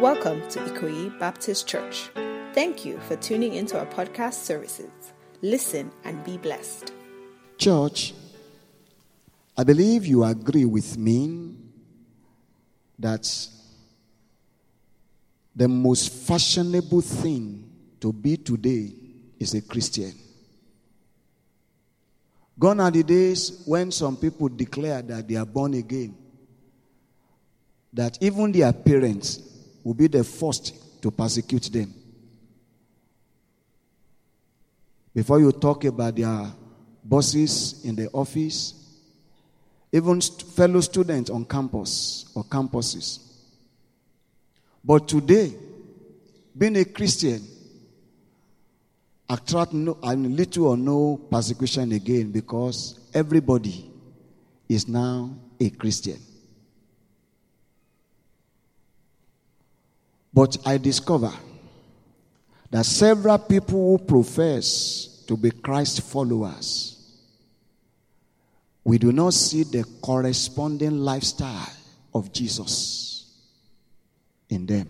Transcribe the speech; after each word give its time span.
Welcome 0.00 0.48
to 0.50 0.60
Ikoyi 0.60 1.18
Baptist 1.18 1.66
Church. 1.66 2.08
Thank 2.54 2.84
you 2.84 3.00
for 3.00 3.16
tuning 3.16 3.54
into 3.54 3.76
our 3.76 3.86
podcast 3.86 4.34
services. 4.34 4.92
Listen 5.42 5.90
and 6.04 6.22
be 6.22 6.36
blessed. 6.36 6.92
Church, 7.56 8.14
I 9.56 9.64
believe 9.64 10.06
you 10.06 10.22
agree 10.22 10.66
with 10.66 10.96
me 10.96 11.56
that 12.96 13.28
the 15.56 15.66
most 15.66 16.12
fashionable 16.12 17.00
thing 17.00 17.68
to 18.00 18.12
be 18.12 18.36
today 18.36 18.92
is 19.40 19.54
a 19.54 19.62
Christian. 19.62 20.12
Gone 22.56 22.78
are 22.78 22.92
the 22.92 23.02
days 23.02 23.64
when 23.66 23.90
some 23.90 24.16
people 24.16 24.48
declare 24.48 25.02
that 25.02 25.26
they 25.26 25.34
are 25.34 25.44
born 25.44 25.74
again, 25.74 26.16
that 27.92 28.16
even 28.20 28.52
their 28.52 28.72
parents 28.72 29.56
will 29.88 29.94
be 29.94 30.06
the 30.06 30.22
first 30.22 31.00
to 31.00 31.10
persecute 31.10 31.62
them. 31.72 31.94
Before 35.14 35.40
you 35.40 35.50
talk 35.50 35.82
about 35.86 36.14
their 36.14 36.46
bosses 37.02 37.82
in 37.86 37.96
the 37.96 38.10
office, 38.10 38.74
even 39.90 40.20
st- 40.20 40.42
fellow 40.42 40.82
students 40.82 41.30
on 41.30 41.46
campus 41.46 42.30
or 42.34 42.44
campuses. 42.44 43.20
But 44.84 45.08
today, 45.08 45.54
being 46.56 46.76
a 46.76 46.84
Christian, 46.84 47.42
attract 49.30 49.72
no, 49.72 49.96
and 50.02 50.36
little 50.36 50.66
or 50.66 50.76
no 50.76 51.16
persecution 51.30 51.92
again 51.92 52.30
because 52.30 53.08
everybody 53.14 53.90
is 54.68 54.86
now 54.86 55.34
a 55.58 55.70
Christian. 55.70 56.18
But 60.38 60.56
I 60.64 60.78
discover 60.78 61.32
that 62.70 62.86
several 62.86 63.38
people 63.38 63.98
who 63.98 64.04
profess 64.04 65.24
to 65.26 65.36
be 65.36 65.50
Christ 65.50 66.02
followers, 66.02 66.96
we 68.84 68.98
do 68.98 69.10
not 69.10 69.34
see 69.34 69.64
the 69.64 69.82
corresponding 70.00 70.98
lifestyle 70.98 71.72
of 72.14 72.32
Jesus 72.32 73.34
in 74.48 74.64
them. 74.64 74.88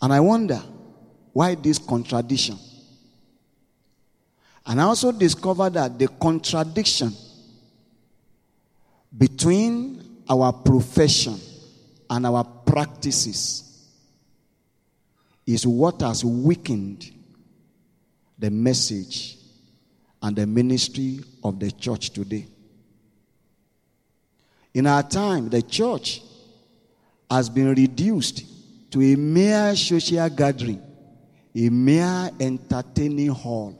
And 0.00 0.10
I 0.10 0.20
wonder 0.20 0.62
why 1.34 1.54
this 1.54 1.76
contradiction. 1.76 2.56
And 4.64 4.80
I 4.80 4.84
also 4.84 5.12
discovered 5.12 5.74
that 5.74 5.98
the 5.98 6.08
contradiction 6.08 7.12
between 9.18 10.22
our 10.30 10.50
profession 10.50 11.38
and 12.12 12.26
our 12.26 12.44
practices 12.44 13.88
is 15.46 15.66
what 15.66 16.02
has 16.02 16.22
weakened 16.22 17.10
the 18.38 18.50
message 18.50 19.38
and 20.20 20.36
the 20.36 20.46
ministry 20.46 21.20
of 21.42 21.58
the 21.58 21.70
church 21.70 22.10
today. 22.10 22.46
In 24.74 24.86
our 24.86 25.02
time, 25.02 25.48
the 25.48 25.62
church 25.62 26.20
has 27.30 27.48
been 27.48 27.70
reduced 27.74 28.44
to 28.90 29.00
a 29.00 29.16
mere 29.16 29.74
social 29.74 30.28
gathering, 30.28 30.82
a 31.54 31.70
mere 31.70 32.30
entertaining 32.38 33.28
hall. 33.30 33.78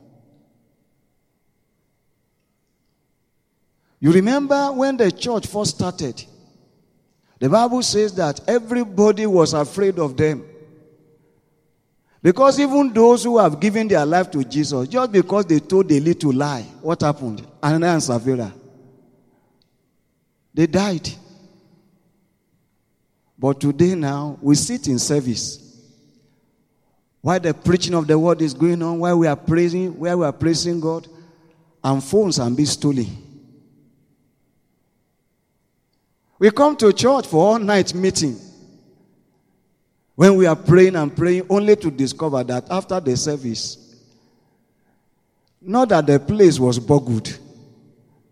You 3.99 4.11
remember 4.11 4.71
when 4.71 4.97
the 4.97 5.11
church 5.11 5.45
first 5.45 5.75
started? 5.75 6.25
The 7.43 7.49
Bible 7.49 7.83
says 7.83 8.15
that 8.15 8.39
everybody 8.47 9.25
was 9.25 9.53
afraid 9.53 9.99
of 9.99 10.15
them. 10.15 10.45
Because 12.21 12.57
even 12.57 12.93
those 12.93 13.25
who 13.25 13.37
have 13.37 13.59
given 13.59 13.89
their 13.89 14.05
life 14.05 14.31
to 14.31 14.45
Jesus, 14.45 14.87
just 14.87 15.11
because 15.11 15.45
they 15.47 15.59
told 15.59 15.91
a 15.91 15.99
little 15.99 16.31
lie, 16.31 16.61
what 16.81 17.01
happened? 17.01 17.45
Ananias 17.61 18.07
and 18.07 18.21
Sapphira. 18.21 18.53
They 20.53 20.67
died. 20.67 21.09
But 23.37 23.59
today 23.59 23.95
now, 23.95 24.39
we 24.41 24.55
sit 24.55 24.87
in 24.87 24.97
service. 24.97 25.59
While 27.19 27.41
the 27.41 27.53
preaching 27.53 27.93
of 27.93 28.07
the 28.07 28.17
word 28.17 28.41
is 28.41 28.53
going 28.53 28.81
on, 28.81 28.99
while 28.99 29.19
we 29.19 29.27
are 29.27 29.35
praising, 29.35 29.99
while 29.99 30.19
we 30.19 30.25
are 30.25 30.31
praising 30.31 30.79
God, 30.79 31.09
and 31.83 32.01
phones 32.01 32.39
are 32.39 32.49
being 32.49 32.67
stolen. 32.67 33.22
We 36.43 36.51
come 36.51 36.75
to 36.75 36.91
church 36.91 37.25
for 37.27 37.37
all 37.37 37.57
night 37.57 37.93
meeting. 37.95 38.37
When 40.13 40.35
we 40.35 40.45
are 40.45 40.57
praying 40.57 40.97
and 40.97 41.15
praying, 41.15 41.45
only 41.49 41.77
to 41.77 41.89
discover 41.89 42.43
that 42.43 42.69
after 42.69 42.99
the 42.99 43.15
service, 43.15 43.95
not 45.61 45.87
that 45.87 46.05
the 46.05 46.19
place 46.19 46.59
was 46.59 46.79
boggled, 46.79 47.39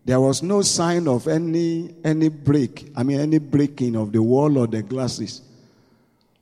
there 0.04 0.20
was 0.20 0.42
no 0.42 0.60
sign 0.60 1.08
of 1.08 1.26
any 1.26 1.94
any 2.04 2.28
break. 2.28 2.92
I 2.94 3.02
mean, 3.02 3.18
any 3.18 3.38
breaking 3.38 3.96
of 3.96 4.12
the 4.12 4.22
wall 4.22 4.58
or 4.58 4.66
the 4.66 4.82
glasses. 4.82 5.40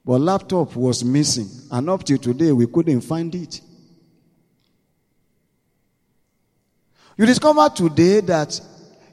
But 0.05 0.23
laptop 0.23 0.75
was 0.75 1.05
missing, 1.05 1.47
and 1.71 1.89
up 1.89 2.03
till 2.03 2.19
today 2.19 2.51
we 2.51 2.67
couldn't 2.67 3.03
find 3.03 3.33
it. 3.33 3.61
You 7.17 7.27
discover 7.27 7.69
today 7.69 8.23
that 8.23 8.61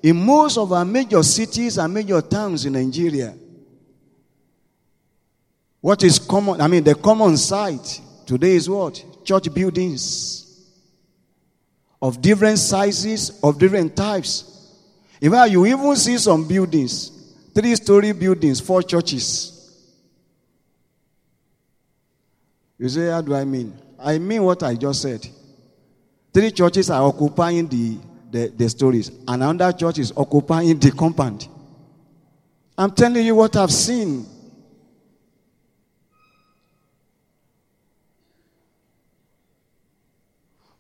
in 0.03 0.15
most 0.25 0.57
of 0.57 0.71
our 0.71 0.85
major 0.85 1.23
cities 1.23 1.77
and 1.77 1.93
major 1.93 2.21
towns 2.21 2.65
in 2.65 2.73
Nigeria, 2.73 3.33
what 5.81 6.03
is 6.03 6.19
common, 6.19 6.59
I 6.61 6.67
mean, 6.67 6.83
the 6.83 6.95
common 6.95 7.37
sight 7.37 8.01
today 8.25 8.55
is 8.55 8.69
what? 8.69 9.03
Church 9.23 9.53
buildings 9.53 10.43
of 12.01 12.21
different 12.21 12.59
sizes, 12.59 13.39
of 13.41 13.57
different 13.57 13.95
types. 13.95 14.73
In 15.19 15.31
fact, 15.31 15.51
you 15.51 15.65
even 15.65 15.95
see 15.95 16.17
some 16.17 16.47
buildings, 16.47 17.11
three 17.53 17.75
story 17.75 18.11
buildings, 18.11 18.59
four 18.59 18.83
churches. 18.83 19.53
You 22.77 22.89
say, 22.89 23.07
how 23.09 23.21
do 23.21 23.33
I 23.33 23.43
mean? 23.45 23.73
I 23.99 24.19
mean 24.19 24.43
what 24.43 24.61
I 24.61 24.75
just 24.75 25.01
said. 25.01 25.27
Three 26.31 26.51
churches 26.51 26.89
are 26.91 27.01
occupying 27.01 27.67
the, 27.67 27.97
the, 28.29 28.47
the 28.55 28.69
stories, 28.69 29.09
and 29.27 29.43
another 29.43 29.71
church 29.77 29.99
is 29.99 30.13
occupying 30.15 30.77
the 30.79 30.91
compound. 30.91 31.47
I'm 32.77 32.91
telling 32.91 33.25
you 33.25 33.35
what 33.35 33.55
I've 33.55 33.71
seen. 33.71 34.25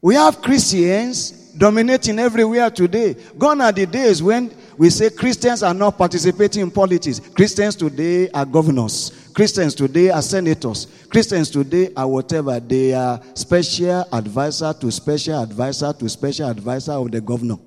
We 0.01 0.15
have 0.15 0.41
Christians 0.41 1.31
dominating 1.57 2.19
everywhere 2.19 2.69
today. 2.69 3.15
Gone 3.37 3.61
are 3.61 3.71
the 3.71 3.85
days 3.85 4.21
when 4.21 4.55
we 4.77 4.91
say 4.91 5.09
Christians 5.09 5.63
are 5.63 5.73
not 5.73 5.97
participating 5.97 6.61
in 6.61 6.71
politics. 6.71 7.19
Christians 7.19 7.75
today 7.75 8.29
are 8.29 8.45
governors. 8.45 9.31
Christians 9.33 9.73
today 9.73 10.09
are 10.11 10.21
senators. 10.21 10.87
Christians 11.09 11.49
today 11.49 11.91
are 11.95 12.07
whatever. 12.07 12.59
They 12.59 12.93
are 12.93 13.21
special 13.33 14.05
advisor 14.11 14.73
to 14.73 14.91
special 14.91 15.41
advisor 15.41 15.93
to 15.93 16.09
special 16.09 16.49
advisor 16.49 16.93
of 16.93 17.11
the 17.11 17.21
governor. 17.21 17.57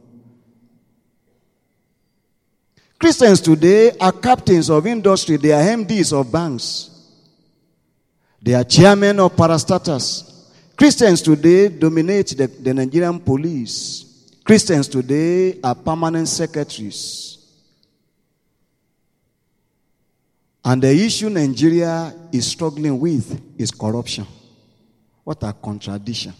Christians 2.98 3.40
today 3.40 3.92
are 3.98 4.12
captains 4.12 4.68
of 4.68 4.86
industry. 4.86 5.36
They 5.36 5.52
are 5.52 5.62
MDs 5.62 6.12
of 6.12 6.30
banks. 6.30 6.90
They 8.42 8.52
are 8.54 8.64
chairmen 8.64 9.18
of 9.20 9.34
parastatals. 9.36 10.30
Christians 10.76 11.22
today 11.22 11.68
dominate 11.68 12.28
the, 12.36 12.46
the, 12.46 12.74
Nigerian 12.74 13.18
police. 13.20 14.32
Christians 14.44 14.88
today 14.88 15.58
are 15.62 15.74
permanent 15.74 16.28
secretaries. 16.28 17.29
And 20.64 20.82
the 20.82 20.92
issue 20.92 21.30
Nigeria 21.30 22.14
is 22.32 22.46
struggling 22.46 23.00
with 23.00 23.40
is 23.58 23.70
corruption. 23.70 24.26
What 25.24 25.42
a 25.42 25.52
contradiction. 25.52 26.34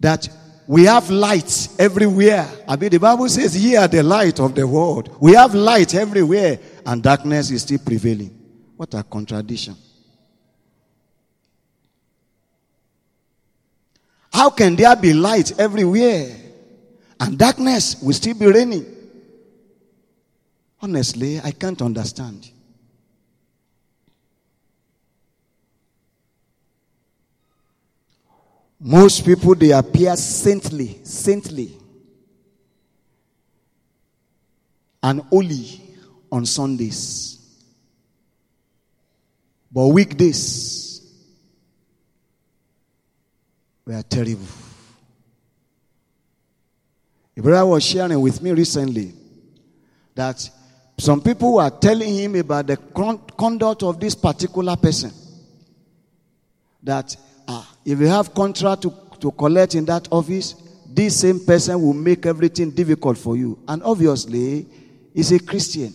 That 0.00 0.28
we 0.66 0.84
have 0.84 1.08
light 1.10 1.68
everywhere. 1.78 2.46
I 2.68 2.76
mean, 2.76 2.90
the 2.90 2.98
Bible 2.98 3.28
says, 3.28 3.56
Ye 3.56 3.76
are 3.76 3.88
the 3.88 4.02
light 4.02 4.38
of 4.40 4.54
the 4.54 4.66
world. 4.66 5.16
We 5.20 5.32
have 5.34 5.54
light 5.54 5.94
everywhere, 5.94 6.58
and 6.84 7.02
darkness 7.02 7.50
is 7.50 7.62
still 7.62 7.78
prevailing. 7.78 8.30
What 8.76 8.92
a 8.94 9.02
contradiction. 9.02 9.76
How 14.32 14.50
can 14.50 14.74
there 14.74 14.96
be 14.96 15.12
light 15.12 15.58
everywhere, 15.58 16.43
and 17.20 17.38
darkness 17.38 18.00
will 18.02 18.12
still 18.12 18.34
be 18.34 18.46
reigning? 18.46 18.86
Honestly, 20.80 21.40
I 21.40 21.50
can't 21.52 21.80
understand. 21.80 22.50
Most 28.80 29.24
people, 29.24 29.54
they 29.54 29.70
appear 29.70 30.14
saintly, 30.16 31.00
saintly. 31.04 31.78
and 35.04 35.20
holy 35.20 35.82
on 36.32 36.46
Sundays. 36.46 37.38
But 39.70 39.88
weekdays 39.88 41.02
were 43.84 44.02
terrible. 44.02 44.63
A 47.36 47.42
brother 47.42 47.66
was 47.66 47.84
sharing 47.84 48.20
with 48.20 48.40
me 48.42 48.52
recently 48.52 49.12
that 50.14 50.48
some 50.98 51.20
people 51.20 51.54
were 51.54 51.70
telling 51.70 52.14
him 52.14 52.36
about 52.36 52.68
the 52.68 52.76
conduct 53.36 53.82
of 53.82 53.98
this 53.98 54.14
particular 54.14 54.76
person. 54.76 55.12
That 56.82 57.16
ah, 57.48 57.76
if 57.84 57.98
you 57.98 58.06
have 58.06 58.32
contract 58.34 58.82
to, 58.82 58.94
to 59.20 59.32
collect 59.32 59.74
in 59.74 59.84
that 59.86 60.06
office, 60.12 60.54
this 60.86 61.20
same 61.20 61.44
person 61.44 61.80
will 61.82 61.94
make 61.94 62.24
everything 62.26 62.70
difficult 62.70 63.18
for 63.18 63.36
you. 63.36 63.58
And 63.66 63.82
obviously, 63.82 64.66
he's 65.12 65.32
a 65.32 65.40
Christian. 65.40 65.92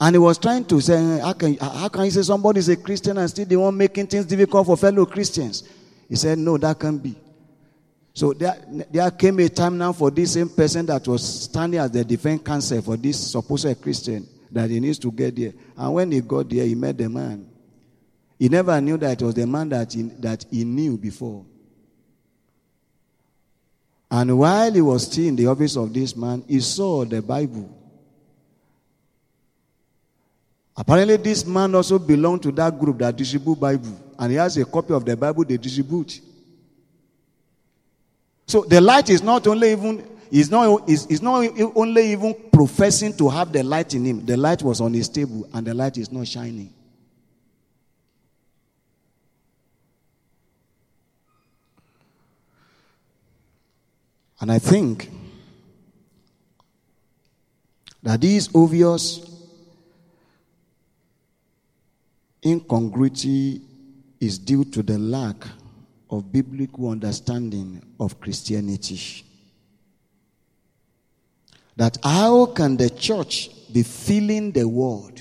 And 0.00 0.14
he 0.14 0.18
was 0.18 0.38
trying 0.38 0.64
to 0.64 0.80
say, 0.80 1.20
how 1.20 1.34
can, 1.34 1.56
how 1.58 1.88
can 1.88 2.06
you 2.06 2.10
say 2.10 2.22
somebody 2.22 2.60
is 2.60 2.68
a 2.70 2.76
Christian 2.76 3.18
and 3.18 3.28
still 3.28 3.44
the 3.44 3.56
one 3.56 3.76
making 3.76 4.06
things 4.06 4.24
difficult 4.24 4.66
for 4.66 4.76
fellow 4.76 5.04
Christians? 5.04 5.64
He 6.08 6.16
said, 6.16 6.38
no, 6.38 6.56
that 6.56 6.80
can't 6.80 7.00
be. 7.02 7.14
So 8.14 8.32
there, 8.34 8.56
there 8.90 9.10
came 9.10 9.38
a 9.40 9.48
time 9.48 9.78
now 9.78 9.92
for 9.92 10.10
this 10.10 10.34
same 10.34 10.50
person 10.50 10.86
that 10.86 11.06
was 11.08 11.44
standing 11.44 11.80
as 11.80 11.90
the 11.90 12.04
defense 12.04 12.42
counsel 12.42 12.82
for 12.82 12.96
this 12.96 13.30
supposed 13.30 13.80
Christian 13.80 14.28
that 14.50 14.68
he 14.68 14.80
needs 14.80 14.98
to 14.98 15.10
get 15.10 15.34
there. 15.34 15.52
And 15.76 15.94
when 15.94 16.12
he 16.12 16.20
got 16.20 16.50
there, 16.50 16.66
he 16.66 16.74
met 16.74 16.98
the 16.98 17.08
man. 17.08 17.48
He 18.38 18.48
never 18.48 18.80
knew 18.80 18.98
that 18.98 19.20
it 19.20 19.24
was 19.24 19.34
the 19.34 19.46
man 19.46 19.70
that 19.70 19.92
he, 19.92 20.02
that 20.02 20.44
he 20.50 20.64
knew 20.64 20.98
before. 20.98 21.46
And 24.10 24.38
while 24.38 24.70
he 24.70 24.82
was 24.82 25.10
still 25.10 25.28
in 25.28 25.36
the 25.36 25.46
office 25.46 25.74
of 25.76 25.94
this 25.94 26.14
man, 26.14 26.44
he 26.46 26.60
saw 26.60 27.06
the 27.06 27.22
Bible. 27.22 27.78
Apparently, 30.76 31.16
this 31.16 31.46
man 31.46 31.74
also 31.74 31.98
belonged 31.98 32.42
to 32.42 32.52
that 32.52 32.78
group 32.78 32.98
that 32.98 33.16
distribute 33.16 33.58
Bible, 33.58 33.98
and 34.18 34.32
he 34.32 34.36
has 34.36 34.56
a 34.58 34.64
copy 34.66 34.92
of 34.92 35.04
the 35.04 35.16
Bible 35.16 35.44
they 35.44 35.56
distribute. 35.56 36.20
So 38.46 38.62
the 38.62 38.80
light 38.80 39.08
is 39.10 39.22
not 39.22 39.46
only 39.46 39.72
even 39.72 40.06
is 40.30 40.50
not 40.50 40.88
is, 40.88 41.06
is 41.06 41.20
not 41.22 41.46
only 41.76 42.12
even 42.12 42.34
professing 42.52 43.14
to 43.18 43.28
have 43.28 43.52
the 43.52 43.62
light 43.62 43.94
in 43.94 44.04
him. 44.04 44.24
The 44.24 44.36
light 44.36 44.62
was 44.62 44.80
on 44.80 44.94
his 44.94 45.08
table, 45.08 45.46
and 45.52 45.66
the 45.66 45.74
light 45.74 45.98
is 45.98 46.10
not 46.10 46.26
shining. 46.26 46.72
And 54.40 54.50
I 54.50 54.58
think 54.58 55.08
that 58.02 58.20
this 58.20 58.48
obvious 58.54 59.20
incongruity 62.44 63.60
is 64.18 64.38
due 64.38 64.64
to 64.64 64.82
the 64.82 64.98
lack 64.98 65.36
of 66.12 66.30
biblical 66.30 66.90
understanding 66.90 67.82
of 67.98 68.20
Christianity. 68.20 69.24
That 71.76 71.98
how 72.04 72.46
can 72.46 72.76
the 72.76 72.90
church 72.90 73.50
be 73.72 73.82
filling 73.82 74.52
the 74.52 74.68
world 74.68 75.20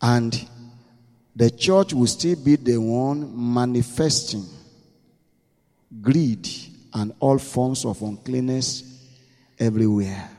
and 0.00 0.48
the 1.36 1.50
church 1.50 1.92
will 1.92 2.06
still 2.06 2.36
be 2.36 2.56
the 2.56 2.78
one 2.78 3.54
manifesting 3.54 4.44
greed, 6.02 6.48
and 6.94 7.12
all 7.20 7.38
forms 7.38 7.84
of 7.84 8.00
uncleanness 8.02 8.82
everywhere. 9.58 10.30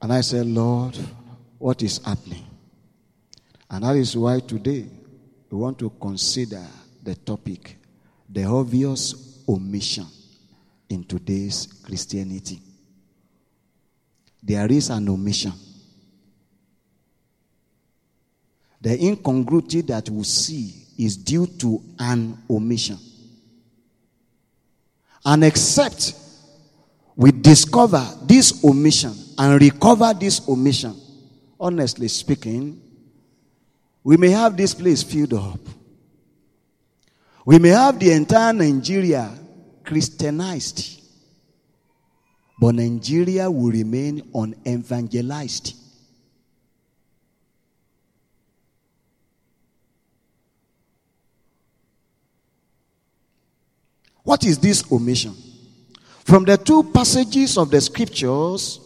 And 0.00 0.12
I 0.12 0.20
said, 0.20 0.46
Lord, 0.46 0.98
what 1.62 1.80
is 1.80 1.98
happening? 2.04 2.44
And 3.70 3.84
that 3.84 3.94
is 3.94 4.16
why 4.16 4.40
today 4.40 4.84
we 5.48 5.56
want 5.56 5.78
to 5.78 5.90
consider 6.00 6.66
the 7.04 7.14
topic 7.14 7.76
the 8.28 8.44
obvious 8.44 9.44
omission 9.48 10.06
in 10.88 11.04
today's 11.04 11.66
Christianity. 11.84 12.60
There 14.42 14.70
is 14.72 14.90
an 14.90 15.08
omission. 15.08 15.52
The 18.80 19.00
incongruity 19.00 19.82
that 19.82 20.10
we 20.10 20.24
see 20.24 20.86
is 20.98 21.16
due 21.16 21.46
to 21.46 21.80
an 22.00 22.38
omission. 22.50 22.98
And 25.24 25.44
except 25.44 26.14
we 27.14 27.30
discover 27.30 28.04
this 28.24 28.64
omission 28.64 29.14
and 29.38 29.60
recover 29.60 30.12
this 30.12 30.48
omission, 30.48 30.96
honestly 31.62 32.08
speaking, 32.08 32.82
we 34.02 34.16
may 34.16 34.30
have 34.30 34.56
this 34.56 34.74
place 34.74 35.04
filled 35.04 35.32
up. 35.32 35.60
We 37.46 37.60
may 37.60 37.68
have 37.68 38.00
the 38.00 38.10
entire 38.10 38.52
Nigeria 38.52 39.30
Christianized, 39.84 41.00
but 42.60 42.74
Nigeria 42.74 43.48
will 43.48 43.70
remain 43.70 44.28
unevangelized. 44.34 45.76
What 54.24 54.44
is 54.44 54.58
this 54.58 54.90
omission? 54.90 55.34
From 56.24 56.44
the 56.44 56.56
two 56.56 56.84
passages 56.92 57.56
of 57.56 57.70
the 57.70 57.80
scriptures 57.80 58.80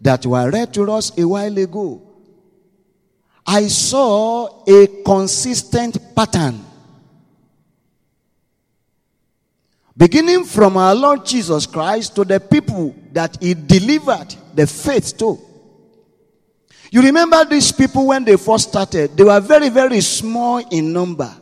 that 0.00 0.24
were 0.24 0.50
read 0.50 0.72
to 0.74 0.90
us 0.92 1.16
a 1.18 1.26
while 1.26 1.58
ago, 1.58 2.07
I 3.50 3.66
saw 3.68 4.62
a 4.68 4.86
consistent 5.02 6.14
pattern. 6.14 6.62
Beginning 9.96 10.44
from 10.44 10.76
our 10.76 10.94
Lord 10.94 11.24
Jesus 11.24 11.64
Christ 11.64 12.14
to 12.16 12.26
the 12.26 12.40
people 12.40 12.94
that 13.12 13.38
He 13.40 13.54
delivered 13.54 14.34
the 14.54 14.66
faith 14.66 15.16
to. 15.16 15.38
You 16.90 17.00
remember 17.00 17.42
these 17.46 17.72
people 17.72 18.08
when 18.08 18.22
they 18.22 18.36
first 18.36 18.68
started, 18.68 19.16
they 19.16 19.24
were 19.24 19.40
very, 19.40 19.70
very 19.70 20.02
small 20.02 20.58
in 20.58 20.92
number. 20.92 21.34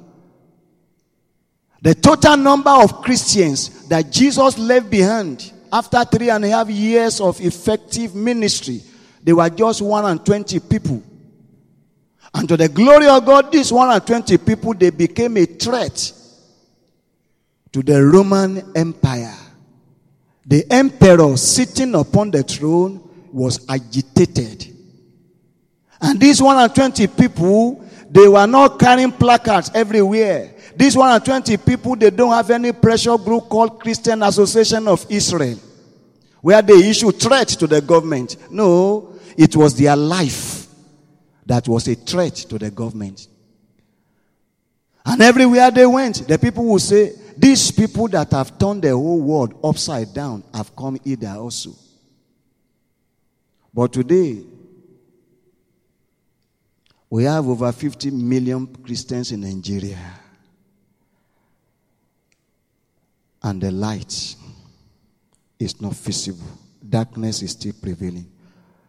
The 1.83 1.97
total 1.97 2.37
number 2.37 2.71
of 2.71 3.03
Christians 3.03 3.89
that 3.89 4.13
Jesus 4.13 4.57
left 4.59 4.89
behind 4.89 5.53
after 5.73 6.05
three 6.05 6.31
and 6.31 6.45
a 6.45 6.51
half 6.51 6.71
years 6.71 7.21
of 7.21 7.41
effective 7.41 8.15
ministry, 8.15 8.81
they 9.25 9.33
were 9.33 9.51
just 9.51 9.83
120 9.83 10.61
people. 10.61 11.03
And 12.37 12.47
to 12.51 12.57
the 12.59 12.69
glory 12.69 13.09
of 13.09 13.25
God, 13.25 13.51
these 13.51 13.73
120 13.73 14.37
people, 14.37 14.75
they 14.75 14.91
became 14.91 15.39
a 15.39 15.47
threat 15.47 16.13
to 17.73 17.83
the 17.83 18.05
Roman 18.05 18.77
Empire. 18.77 19.35
The 20.45 20.71
emperor 20.71 21.35
sitting 21.39 21.95
upon 21.95 22.33
the 22.33 22.43
throne 22.43 23.01
was 23.33 23.65
agitated. 23.71 24.67
And 25.99 26.21
these 26.21 26.43
120 26.43 27.07
people, 27.07 27.83
they 28.11 28.29
were 28.29 28.47
not 28.47 28.79
carrying 28.79 29.13
placards 29.13 29.71
everywhere. 29.75 30.55
These 30.77 30.95
120 30.95 31.57
people, 31.57 31.97
they 31.97 32.11
don't 32.11 32.35
have 32.35 32.51
any 32.51 32.73
pressure 32.73 33.17
group 33.17 33.49
called 33.49 33.81
Christian 33.81 34.23
Association 34.23 34.87
of 34.89 35.07
Israel, 35.09 35.59
where 36.43 36.61
they 36.61 36.91
issue 36.91 37.11
threat 37.13 37.49
to 37.49 37.67
the 37.67 37.81
government. 37.81 38.37
No, 38.51 39.15
it 39.39 39.57
was 39.57 39.75
their 39.75 39.97
life 39.97 40.56
that 41.47 41.67
was 41.69 41.89
a 41.89 41.95
threat 41.95 42.35
to 42.35 42.59
the 42.59 42.71
government. 42.71 43.29
And 45.05 45.23
everywhere 45.23 45.71
they 45.71 45.87
went, 45.87 46.27
the 46.27 46.39
people 46.39 46.65
would 46.65 46.83
say, 46.83 47.13
These 47.37 47.71
people 47.71 48.09
that 48.09 48.33
have 48.33 48.59
turned 48.59 48.83
the 48.83 48.91
whole 48.91 49.21
world 49.21 49.59
upside 49.63 50.13
down 50.13 50.43
have 50.53 50.75
come 50.75 50.99
either 51.05 51.29
also. 51.29 51.71
But 53.73 53.93
today, 53.93 54.43
we 57.09 57.25
have 57.25 57.47
over 57.47 57.71
50 57.71 58.11
million 58.11 58.67
Christians 58.67 59.31
in 59.33 59.43
Nigeria. 59.43 59.99
and 63.47 63.61
the 63.61 63.71
light 63.71 64.35
is 65.59 65.81
not 65.81 65.95
visible. 65.95 66.47
Darkness 66.87 67.43
is 67.43 67.53
still 67.53 67.75
prevailing. 67.81 68.27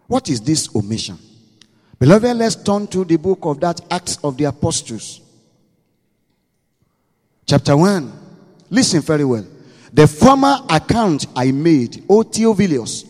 What 0.07 0.29
is 0.29 0.41
this 0.41 0.75
omission? 0.75 1.19
Beloved, 1.99 2.37
let's 2.37 2.55
turn 2.55 2.87
to 2.87 3.03
the 3.03 3.17
book 3.17 3.39
of 3.43 3.59
that 3.59 3.81
Acts 3.89 4.17
of 4.23 4.37
the 4.37 4.45
Apostles. 4.45 5.21
Chapter 7.45 7.75
1. 7.75 8.13
Listen 8.69 9.01
very 9.01 9.25
well. 9.25 9.45
The 9.93 10.07
former 10.07 10.57
account 10.69 11.25
I 11.35 11.51
made, 11.51 12.03
O 12.09 12.23
Theophilus, 12.23 13.05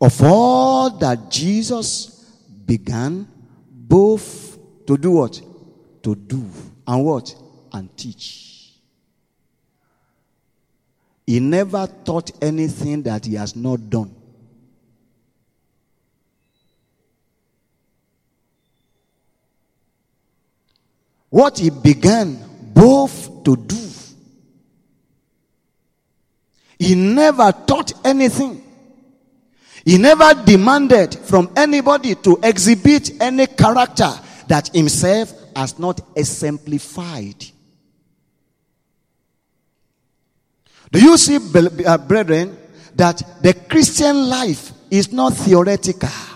of 0.00 0.22
all 0.22 0.90
that 0.98 1.30
Jesus 1.30 2.30
began 2.64 3.26
both 3.70 4.58
to 4.86 4.96
do 4.96 5.12
what? 5.12 5.40
To 6.02 6.14
do 6.14 6.44
and 6.86 7.04
what? 7.04 7.34
And 7.72 7.94
teach 7.96 8.46
He 11.26 11.40
never 11.40 11.88
taught 12.04 12.30
anything 12.40 13.02
that 13.02 13.26
he 13.26 13.34
has 13.34 13.56
not 13.56 13.90
done. 13.90 14.14
What 21.30 21.58
he 21.58 21.70
began 21.70 22.38
both 22.72 23.44
to 23.44 23.56
do, 23.56 23.88
he 26.78 26.94
never 26.94 27.52
taught 27.52 27.92
anything. 28.04 28.62
He 29.84 29.98
never 29.98 30.34
demanded 30.44 31.14
from 31.14 31.50
anybody 31.56 32.16
to 32.16 32.38
exhibit 32.42 33.22
any 33.22 33.46
character 33.46 34.10
that 34.48 34.68
himself 34.74 35.32
has 35.54 35.78
not 35.78 36.00
exemplified. 36.16 37.44
Do 40.92 41.00
you 41.00 41.16
see, 41.16 41.36
uh, 41.36 41.98
brethren, 41.98 42.56
that 42.94 43.22
the 43.42 43.54
Christian 43.54 44.28
life 44.28 44.72
is 44.90 45.12
not 45.12 45.34
theoretical? 45.34 46.35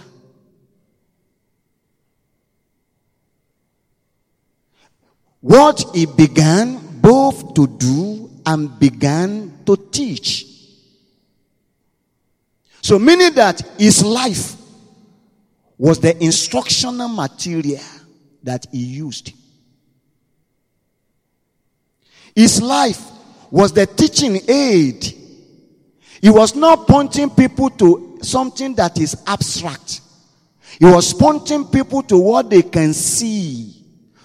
What 5.41 5.85
he 5.95 6.07
began 6.07 7.01
both 7.01 7.55
to 7.55 7.67
do 7.67 8.31
and 8.45 8.79
began 8.79 9.61
to 9.67 9.77
teach. 9.77 10.47
So, 12.83 12.99
meaning 12.99 13.35
that 13.35 13.61
his 13.79 14.05
life 14.05 14.57
was 15.79 16.01
the 16.01 16.23
instructional 16.23 17.09
material 17.09 17.83
that 18.43 18.67
he 18.71 18.79
used. 18.79 19.33
His 22.35 22.61
life 22.63 23.01
was 23.51 23.73
the 23.73 23.87
teaching 23.87 24.41
aid. 24.49 25.05
He 26.21 26.31
was 26.31 26.55
not 26.55 26.87
pointing 26.87 27.31
people 27.31 27.71
to 27.71 28.19
something 28.23 28.75
that 28.75 28.99
is 28.99 29.17
abstract. 29.27 30.01
He 30.79 30.85
was 30.85 31.13
pointing 31.13 31.65
people 31.67 32.03
to 32.05 32.19
what 32.19 32.51
they 32.51 32.63
can 32.63 32.93
see, 32.95 33.80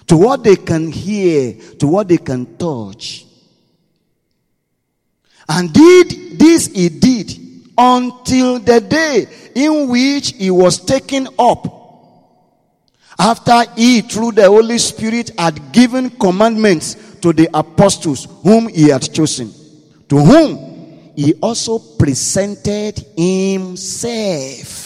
to 0.06 0.16
what 0.16 0.44
they 0.44 0.56
can 0.56 0.90
hear, 0.90 1.54
to 1.78 1.86
what 1.86 2.08
they 2.08 2.18
can 2.18 2.56
touch. 2.56 3.26
And 5.48 5.72
did 5.72 6.38
this 6.38 6.66
he 6.66 6.88
did 6.88 7.32
until 7.78 8.58
the 8.58 8.80
day 8.80 9.26
in 9.54 9.88
which 9.88 10.32
he 10.32 10.50
was 10.50 10.84
taken 10.84 11.28
up 11.38 11.76
after 13.18 13.64
he 13.76 14.02
through 14.02 14.32
the 14.32 14.46
holy 14.46 14.78
spirit 14.78 15.30
had 15.38 15.72
given 15.72 16.10
commandments 16.10 17.16
to 17.20 17.32
the 17.32 17.48
apostles 17.54 18.28
whom 18.42 18.68
he 18.68 18.90
had 18.90 19.12
chosen, 19.12 19.52
to 20.08 20.18
whom 20.18 21.12
he 21.16 21.34
also 21.34 21.78
presented 21.78 22.98
himself. 23.16 24.85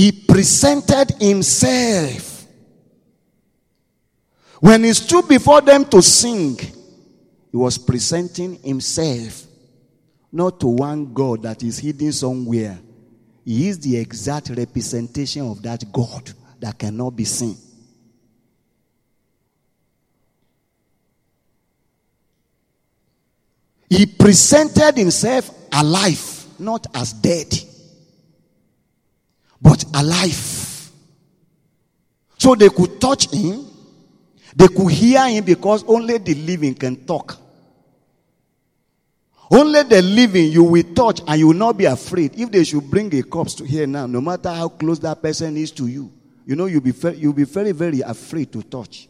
He 0.00 0.12
presented 0.12 1.10
himself. 1.20 2.46
When 4.58 4.84
he 4.84 4.94
stood 4.94 5.28
before 5.28 5.60
them 5.60 5.84
to 5.90 6.00
sing, 6.00 6.56
he 6.56 7.56
was 7.58 7.76
presenting 7.76 8.54
himself, 8.62 9.44
not 10.32 10.58
to 10.60 10.68
one 10.68 11.12
God 11.12 11.42
that 11.42 11.62
is 11.62 11.80
hidden 11.80 12.12
somewhere. 12.12 12.78
He 13.44 13.68
is 13.68 13.78
the 13.78 13.98
exact 13.98 14.48
representation 14.48 15.46
of 15.46 15.60
that 15.64 15.84
God 15.92 16.32
that 16.60 16.78
cannot 16.78 17.10
be 17.10 17.26
seen. 17.26 17.58
He 23.90 24.06
presented 24.06 24.96
himself 24.96 25.50
alive, 25.70 26.46
not 26.58 26.86
as 26.94 27.12
dead, 27.12 27.52
but 29.60 29.84
alive. 29.94 30.90
So 32.38 32.54
they 32.54 32.68
could 32.70 33.00
touch 33.00 33.30
him, 33.30 33.66
they 34.56 34.68
could 34.68 34.88
hear 34.90 35.28
him 35.28 35.44
because 35.44 35.84
only 35.84 36.18
the 36.18 36.34
living 36.34 36.74
can 36.74 37.04
talk. 37.04 37.36
Only 39.52 39.82
the 39.82 40.00
living 40.00 40.50
you 40.52 40.62
will 40.62 40.94
touch 40.94 41.20
and 41.26 41.38
you 41.38 41.48
will 41.48 41.54
not 41.54 41.76
be 41.76 41.84
afraid. 41.84 42.38
If 42.38 42.50
they 42.50 42.64
should 42.64 42.88
bring 42.88 43.12
a 43.14 43.22
corpse 43.22 43.54
to 43.56 43.64
here 43.64 43.86
now, 43.86 44.06
no 44.06 44.20
matter 44.20 44.48
how 44.48 44.68
close 44.68 45.00
that 45.00 45.20
person 45.20 45.56
is 45.56 45.72
to 45.72 45.86
you, 45.88 46.10
you 46.46 46.56
know 46.56 46.66
you'll 46.66 46.80
be, 46.80 46.94
you'll 47.16 47.32
be 47.32 47.44
very, 47.44 47.72
very 47.72 48.00
afraid 48.00 48.52
to 48.52 48.62
touch. 48.62 49.09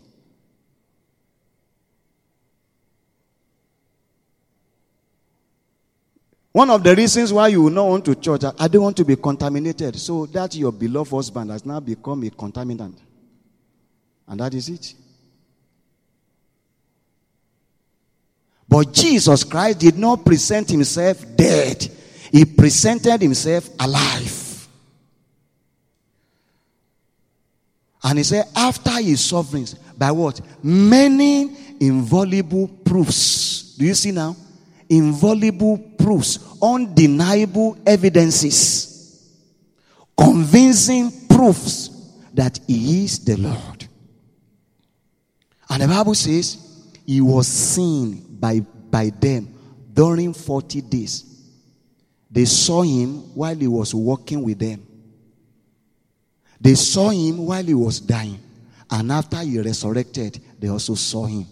One 6.53 6.71
of 6.71 6.83
the 6.83 6.97
reasons 6.97 7.33
why 7.33 7.49
you 7.49 7.63
will 7.63 7.71
not 7.71 7.87
want 7.87 8.05
to 8.07 8.15
church, 8.17 8.43
I 8.59 8.67
don't 8.67 8.83
want 8.83 8.97
to 8.97 9.05
be 9.05 9.17
contaminated. 9.17 9.97
So 9.97 10.27
that 10.27 10.55
your 10.57 10.73
beloved 10.73 11.11
husband 11.11 11.51
has 11.51 11.65
now 11.65 11.79
become 11.79 12.25
a 12.25 12.31
contaminant. 12.31 12.97
And 14.27 14.41
that 14.41 14.53
is 14.55 14.69
it. 14.69 14.95
But 18.69 18.93
Jesus 18.93 19.45
Christ 19.45 19.79
did 19.81 19.99
not 19.99 20.25
present 20.25 20.71
himself 20.71 21.25
dead. 21.37 21.89
He 22.33 22.45
presented 22.45 23.21
himself 23.21 23.69
alive. 23.79 24.69
And 28.03 28.19
he 28.19 28.25
said, 28.25 28.47
after 28.57 28.93
his 29.03 29.23
sufferings, 29.23 29.75
by 29.75 30.11
what? 30.11 30.41
Many 30.63 31.57
invaluable 31.81 32.69
proofs. 32.69 33.77
Do 33.77 33.85
you 33.85 33.95
see 33.95 34.13
now? 34.13 34.37
inviolable 34.91 35.79
proofs, 36.03 36.39
undeniable 36.63 37.79
evidences, 37.87 39.31
convincing 40.17 41.11
proofs 41.29 41.89
that 42.35 42.59
He 42.67 43.05
is 43.05 43.25
the 43.25 43.37
Lord. 43.37 43.89
And 45.69 45.83
the 45.83 45.89
Bible 45.89 46.15
says 46.15 46.59
He 47.07 47.21
was 47.21 47.47
seen 47.47 48.25
by, 48.39 48.61
by 48.61 49.11
them 49.11 49.55
during 49.93 50.33
40 50.33 50.81
days. 50.83 51.25
They 52.31 52.45
saw 52.45 52.83
Him 52.83 53.35
while 53.35 53.57
He 53.57 53.67
was 53.67 53.95
walking 53.95 54.43
with 54.43 54.59
them. 54.59 54.87
They 56.61 56.75
saw 56.75 57.11
Him 57.11 57.39
while 57.39 57.65
He 57.65 57.75
was 57.75 58.01
dying. 58.01 58.41
And 58.91 59.13
after 59.13 59.39
He 59.39 59.61
resurrected, 59.61 60.41
they 60.59 60.69
also 60.69 60.95
saw 60.95 61.27
Him. 61.27 61.47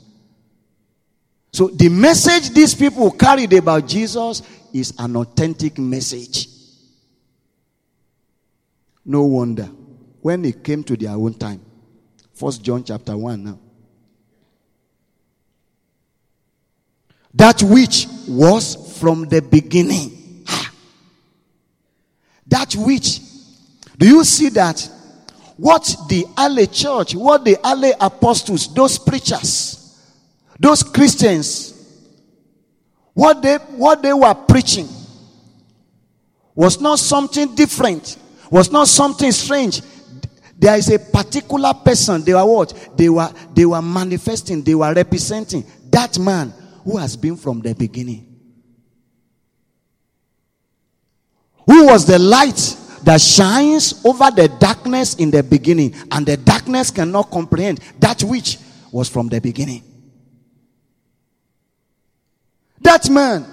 So 1.52 1.68
the 1.68 1.88
message 1.88 2.50
these 2.50 2.74
people 2.74 3.10
carried 3.10 3.52
about 3.52 3.86
Jesus 3.86 4.42
is 4.72 4.92
an 4.98 5.16
authentic 5.16 5.78
message. 5.78 6.48
No 9.04 9.22
wonder 9.24 9.64
when 10.20 10.44
it 10.44 10.62
came 10.62 10.84
to 10.84 10.96
their 10.96 11.12
own 11.12 11.34
time. 11.34 11.60
First 12.34 12.62
John 12.62 12.84
chapter 12.84 13.16
1 13.16 13.44
now. 13.44 13.58
That 17.34 17.62
which 17.62 18.06
was 18.28 18.98
from 18.98 19.28
the 19.28 19.40
beginning. 19.40 20.44
That 22.46 22.74
which. 22.74 23.20
Do 23.96 24.06
you 24.06 24.24
see 24.24 24.48
that? 24.50 24.90
What 25.56 25.84
the 26.08 26.24
early 26.38 26.66
church, 26.66 27.14
what 27.14 27.44
the 27.44 27.58
early 27.64 27.92
apostles, 28.00 28.72
those 28.72 28.98
preachers, 28.98 29.77
those 30.58 30.82
Christians, 30.82 31.74
what 33.14 33.42
they, 33.42 33.56
what 33.56 34.02
they 34.02 34.12
were 34.12 34.34
preaching 34.34 34.88
was 36.54 36.80
not 36.80 36.98
something 36.98 37.54
different, 37.54 38.16
was 38.50 38.72
not 38.72 38.88
something 38.88 39.30
strange. 39.30 39.82
There 40.58 40.76
is 40.76 40.90
a 40.90 40.98
particular 40.98 41.72
person, 41.72 42.24
they 42.24 42.34
were 42.34 42.44
what? 42.44 42.90
They 42.96 43.08
were, 43.08 43.32
they 43.54 43.64
were 43.64 43.82
manifesting, 43.82 44.62
they 44.62 44.74
were 44.74 44.92
representing 44.92 45.64
that 45.90 46.18
man 46.18 46.52
who 46.84 46.96
has 46.96 47.16
been 47.16 47.36
from 47.36 47.60
the 47.60 47.74
beginning. 47.74 48.24
Who 51.66 51.86
was 51.86 52.06
the 52.06 52.18
light 52.18 52.76
that 53.04 53.20
shines 53.20 54.04
over 54.04 54.30
the 54.30 54.48
darkness 54.58 55.14
in 55.14 55.30
the 55.30 55.42
beginning, 55.42 55.94
and 56.10 56.26
the 56.26 56.36
darkness 56.36 56.90
cannot 56.90 57.30
comprehend 57.30 57.78
that 58.00 58.22
which 58.22 58.58
was 58.90 59.08
from 59.08 59.28
the 59.28 59.40
beginning. 59.40 59.82
That 62.88 63.10
man 63.10 63.44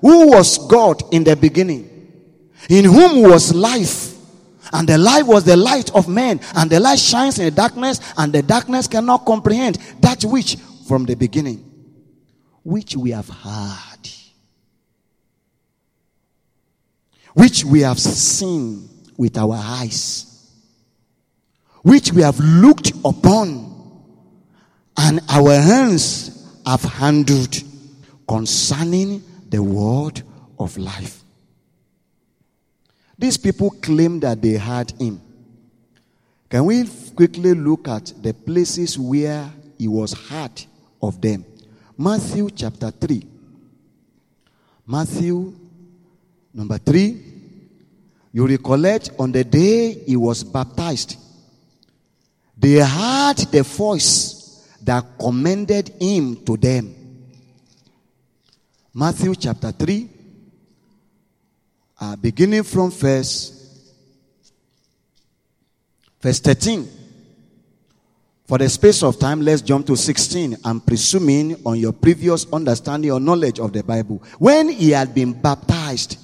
who 0.00 0.32
was 0.32 0.58
God 0.66 1.14
in 1.14 1.22
the 1.22 1.36
beginning, 1.36 1.88
in 2.68 2.84
whom 2.84 3.22
was 3.22 3.54
life, 3.54 4.16
and 4.72 4.88
the 4.88 4.98
life 4.98 5.28
was 5.28 5.44
the 5.44 5.56
light 5.56 5.94
of 5.94 6.08
men, 6.08 6.40
and 6.56 6.68
the 6.68 6.80
light 6.80 6.98
shines 6.98 7.38
in 7.38 7.44
the 7.44 7.50
darkness, 7.52 8.00
and 8.18 8.32
the 8.32 8.42
darkness 8.42 8.88
cannot 8.88 9.24
comprehend 9.24 9.76
that 10.00 10.24
which 10.24 10.56
from 10.88 11.04
the 11.04 11.14
beginning, 11.14 11.64
which 12.64 12.96
we 12.96 13.12
have 13.12 13.28
heard, 13.28 14.08
which 17.34 17.64
we 17.64 17.82
have 17.82 18.00
seen 18.00 18.88
with 19.16 19.38
our 19.38 19.54
eyes, 19.54 20.50
which 21.82 22.12
we 22.12 22.22
have 22.22 22.40
looked 22.40 22.90
upon, 23.04 24.02
and 24.96 25.20
our 25.28 25.54
hands 25.54 26.44
have 26.66 26.82
handled 26.82 27.69
concerning 28.30 29.20
the 29.48 29.60
word 29.60 30.22
of 30.56 30.78
life. 30.78 31.24
These 33.18 33.36
people 33.38 33.70
claim 33.70 34.20
that 34.20 34.40
they 34.40 34.52
had 34.52 34.92
him. 35.00 35.20
Can 36.48 36.64
we 36.64 36.86
quickly 37.16 37.54
look 37.54 37.88
at 37.88 38.12
the 38.22 38.32
places 38.32 38.96
where 38.96 39.50
he 39.76 39.88
was 39.88 40.12
heard 40.12 40.64
of 41.02 41.20
them? 41.20 41.44
Matthew 41.98 42.50
chapter 42.50 42.92
3. 42.92 43.26
Matthew 44.86 45.52
number 46.54 46.78
3. 46.78 47.24
You 48.32 48.46
recollect 48.46 49.10
on 49.18 49.32
the 49.32 49.42
day 49.42 50.04
he 50.06 50.14
was 50.14 50.44
baptized, 50.44 51.16
they 52.56 52.78
heard 52.78 53.38
the 53.50 53.64
voice 53.64 54.68
that 54.82 55.04
commended 55.18 55.88
him 56.00 56.44
to 56.44 56.56
them. 56.56 56.99
Matthew 58.92 59.36
chapter 59.36 59.70
3, 59.70 60.08
uh, 62.00 62.16
beginning 62.16 62.64
from 62.64 62.90
verse, 62.90 63.80
verse 66.20 66.40
13. 66.40 66.88
For 68.48 68.58
the 68.58 68.68
space 68.68 69.04
of 69.04 69.16
time, 69.20 69.42
let's 69.42 69.62
jump 69.62 69.86
to 69.86 69.96
16. 69.96 70.56
I'm 70.64 70.80
presuming 70.80 71.54
on 71.64 71.78
your 71.78 71.92
previous 71.92 72.52
understanding 72.52 73.12
or 73.12 73.20
knowledge 73.20 73.60
of 73.60 73.72
the 73.72 73.84
Bible. 73.84 74.20
When 74.40 74.70
he 74.70 74.90
had 74.90 75.14
been 75.14 75.34
baptized, 75.34 76.18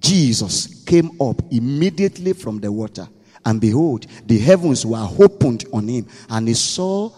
Jesus 0.00 0.82
came 0.82 1.12
up 1.20 1.40
immediately 1.52 2.32
from 2.32 2.58
the 2.58 2.72
water. 2.72 3.08
And 3.44 3.60
behold, 3.60 4.06
the 4.26 4.38
heavens 4.38 4.84
were 4.84 5.08
opened 5.20 5.64
on 5.72 5.86
him. 5.86 6.08
And 6.28 6.48
he 6.48 6.54
saw 6.54 7.12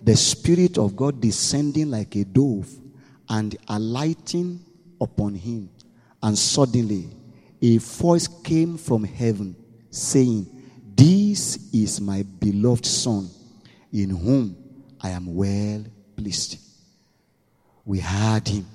the 0.00 0.14
Spirit 0.14 0.78
of 0.78 0.94
God 0.94 1.20
descending 1.20 1.90
like 1.90 2.14
a 2.14 2.24
dove 2.24 2.85
and 3.28 3.56
alighting 3.68 4.64
upon 5.00 5.34
him. 5.34 5.70
And 6.22 6.38
suddenly 6.38 7.08
a 7.62 7.78
voice 7.78 8.28
came 8.28 8.76
from 8.76 9.04
heaven 9.04 9.56
saying, 9.90 10.46
This 10.94 11.72
is 11.72 12.00
my 12.00 12.22
beloved 12.22 12.86
Son, 12.86 13.28
in 13.92 14.10
whom 14.10 14.56
I 15.00 15.10
am 15.10 15.34
well 15.34 15.84
pleased. 16.16 16.58
We 17.84 18.00
heard 18.00 18.46
him. 18.48 18.66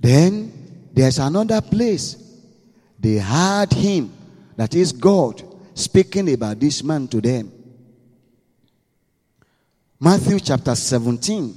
Then 0.00 0.88
there's 0.92 1.18
another 1.18 1.60
place. 1.60 2.16
They 2.98 3.18
heard 3.18 3.72
him, 3.72 4.12
that 4.56 4.74
is 4.74 4.92
God, 4.92 5.42
speaking 5.74 6.32
about 6.32 6.60
this 6.60 6.82
man 6.82 7.08
to 7.08 7.20
them. 7.20 7.52
Matthew 10.00 10.40
chapter 10.40 10.74
17, 10.74 11.54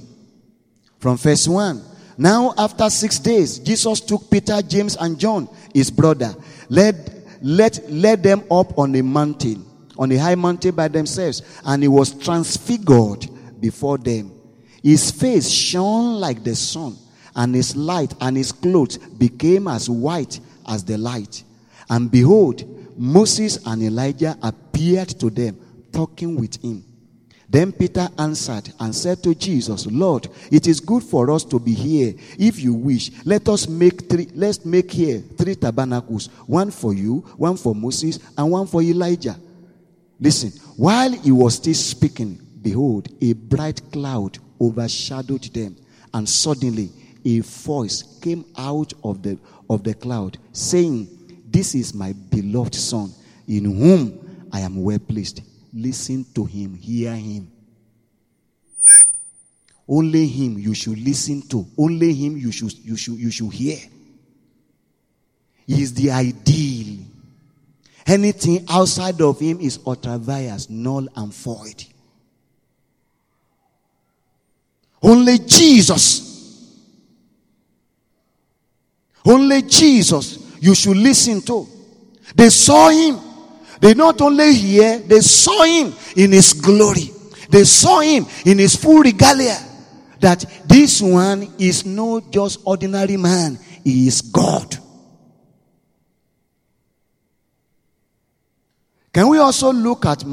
from 0.98 1.16
verse 1.16 1.46
1. 1.46 1.82
Now, 2.18 2.54
after 2.56 2.88
six 2.88 3.18
days, 3.18 3.58
Jesus 3.58 4.00
took 4.00 4.30
Peter, 4.30 4.62
James, 4.62 4.96
and 4.96 5.18
John, 5.18 5.48
his 5.74 5.90
brother, 5.90 6.34
led, 6.68 7.24
led, 7.42 7.78
led 7.90 8.22
them 8.22 8.44
up 8.50 8.78
on 8.78 8.94
a 8.94 9.02
mountain, 9.02 9.64
on 9.98 10.10
a 10.12 10.16
high 10.16 10.34
mountain 10.34 10.74
by 10.74 10.88
themselves, 10.88 11.42
and 11.64 11.82
he 11.82 11.88
was 11.88 12.14
transfigured 12.14 13.28
before 13.60 13.98
them. 13.98 14.32
His 14.82 15.10
face 15.10 15.50
shone 15.50 16.20
like 16.20 16.42
the 16.42 16.54
sun, 16.54 16.96
and 17.34 17.54
his 17.54 17.76
light 17.76 18.14
and 18.20 18.36
his 18.36 18.52
clothes 18.52 18.96
became 18.96 19.68
as 19.68 19.90
white 19.90 20.40
as 20.66 20.84
the 20.84 20.96
light. 20.96 21.44
And 21.90 22.10
behold, 22.10 22.64
Moses 22.98 23.58
and 23.66 23.82
Elijah 23.82 24.38
appeared 24.42 25.08
to 25.20 25.28
them, 25.28 25.58
talking 25.92 26.36
with 26.36 26.62
him. 26.62 26.82
Then 27.48 27.72
Peter 27.72 28.08
answered 28.18 28.72
and 28.80 28.94
said 28.94 29.22
to 29.22 29.34
Jesus, 29.34 29.86
Lord, 29.86 30.28
it 30.50 30.66
is 30.66 30.80
good 30.80 31.02
for 31.02 31.30
us 31.30 31.44
to 31.44 31.60
be 31.60 31.72
here. 31.72 32.14
If 32.38 32.58
you 32.58 32.74
wish, 32.74 33.10
let 33.24 33.48
us 33.48 33.68
make 33.68 34.08
three, 34.08 34.28
let's 34.34 34.64
make 34.64 34.90
here 34.90 35.20
three 35.38 35.54
tabernacles, 35.54 36.26
one 36.46 36.70
for 36.70 36.92
you, 36.92 37.20
one 37.36 37.56
for 37.56 37.74
Moses, 37.74 38.18
and 38.36 38.50
one 38.50 38.66
for 38.66 38.82
Elijah. 38.82 39.36
Listen, 40.18 40.50
while 40.76 41.12
he 41.12 41.30
was 41.30 41.54
still 41.54 41.74
speaking, 41.74 42.40
behold, 42.62 43.08
a 43.20 43.32
bright 43.32 43.80
cloud 43.92 44.38
overshadowed 44.60 45.44
them, 45.54 45.76
and 46.14 46.28
suddenly 46.28 46.90
a 47.24 47.40
voice 47.40 48.18
came 48.20 48.44
out 48.56 48.92
of 49.04 49.22
the 49.22 49.38
of 49.68 49.82
the 49.82 49.94
cloud, 49.94 50.38
saying, 50.52 51.08
This 51.48 51.74
is 51.74 51.94
my 51.94 52.12
beloved 52.12 52.74
son, 52.74 53.12
in 53.46 53.64
whom 53.64 54.48
I 54.52 54.60
am 54.60 54.82
well 54.82 54.98
pleased. 54.98 55.42
Listen 55.76 56.24
to 56.34 56.46
him, 56.46 56.74
hear 56.74 57.14
him. 57.14 57.52
Only 59.86 60.26
him 60.26 60.56
you 60.58 60.72
should 60.72 60.98
listen 60.98 61.42
to. 61.48 61.66
Only 61.76 62.14
him 62.14 62.38
you 62.38 62.50
should, 62.50 62.72
you 62.78 62.96
should, 62.96 63.18
you 63.18 63.30
should 63.30 63.52
hear. 63.52 63.76
He 65.66 65.82
is 65.82 65.92
the 65.92 66.10
ideal. 66.10 67.04
Anything 68.06 68.64
outside 68.70 69.20
of 69.20 69.38
him 69.38 69.60
is 69.60 69.78
ultra 69.86 70.16
vires, 70.16 70.70
null 70.70 71.08
and 71.14 71.34
void. 71.34 71.84
Only 75.02 75.40
Jesus. 75.40 76.72
Only 79.26 79.60
Jesus 79.60 80.38
you 80.58 80.74
should 80.74 80.96
listen 80.96 81.42
to. 81.42 81.68
They 82.34 82.48
saw 82.48 82.88
him. 82.88 83.25
They 83.80 83.94
not 83.94 84.20
only 84.20 84.54
hear, 84.54 84.98
they 84.98 85.20
saw 85.20 85.62
him 85.62 85.92
in 86.16 86.32
his 86.32 86.52
glory. 86.52 87.10
They 87.50 87.64
saw 87.64 88.00
him 88.00 88.26
in 88.44 88.58
his 88.58 88.76
full 88.76 89.02
regalia. 89.02 89.56
That 90.20 90.44
this 90.66 91.02
one 91.02 91.52
is 91.58 91.84
not 91.84 92.30
just 92.30 92.60
ordinary 92.64 93.16
man, 93.16 93.58
he 93.84 94.08
is 94.08 94.22
God. 94.22 94.76
Can 99.12 99.28
we 99.28 99.38
also 99.38 99.72
look 99.72 100.04
at 100.06 100.24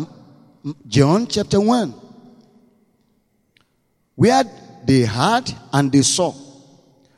John 0.88 1.28
chapter 1.28 1.60
1? 1.60 1.94
Where 4.16 4.44
they 4.86 5.02
heard 5.02 5.54
and 5.72 5.92
they 5.92 6.02
saw. 6.02 6.34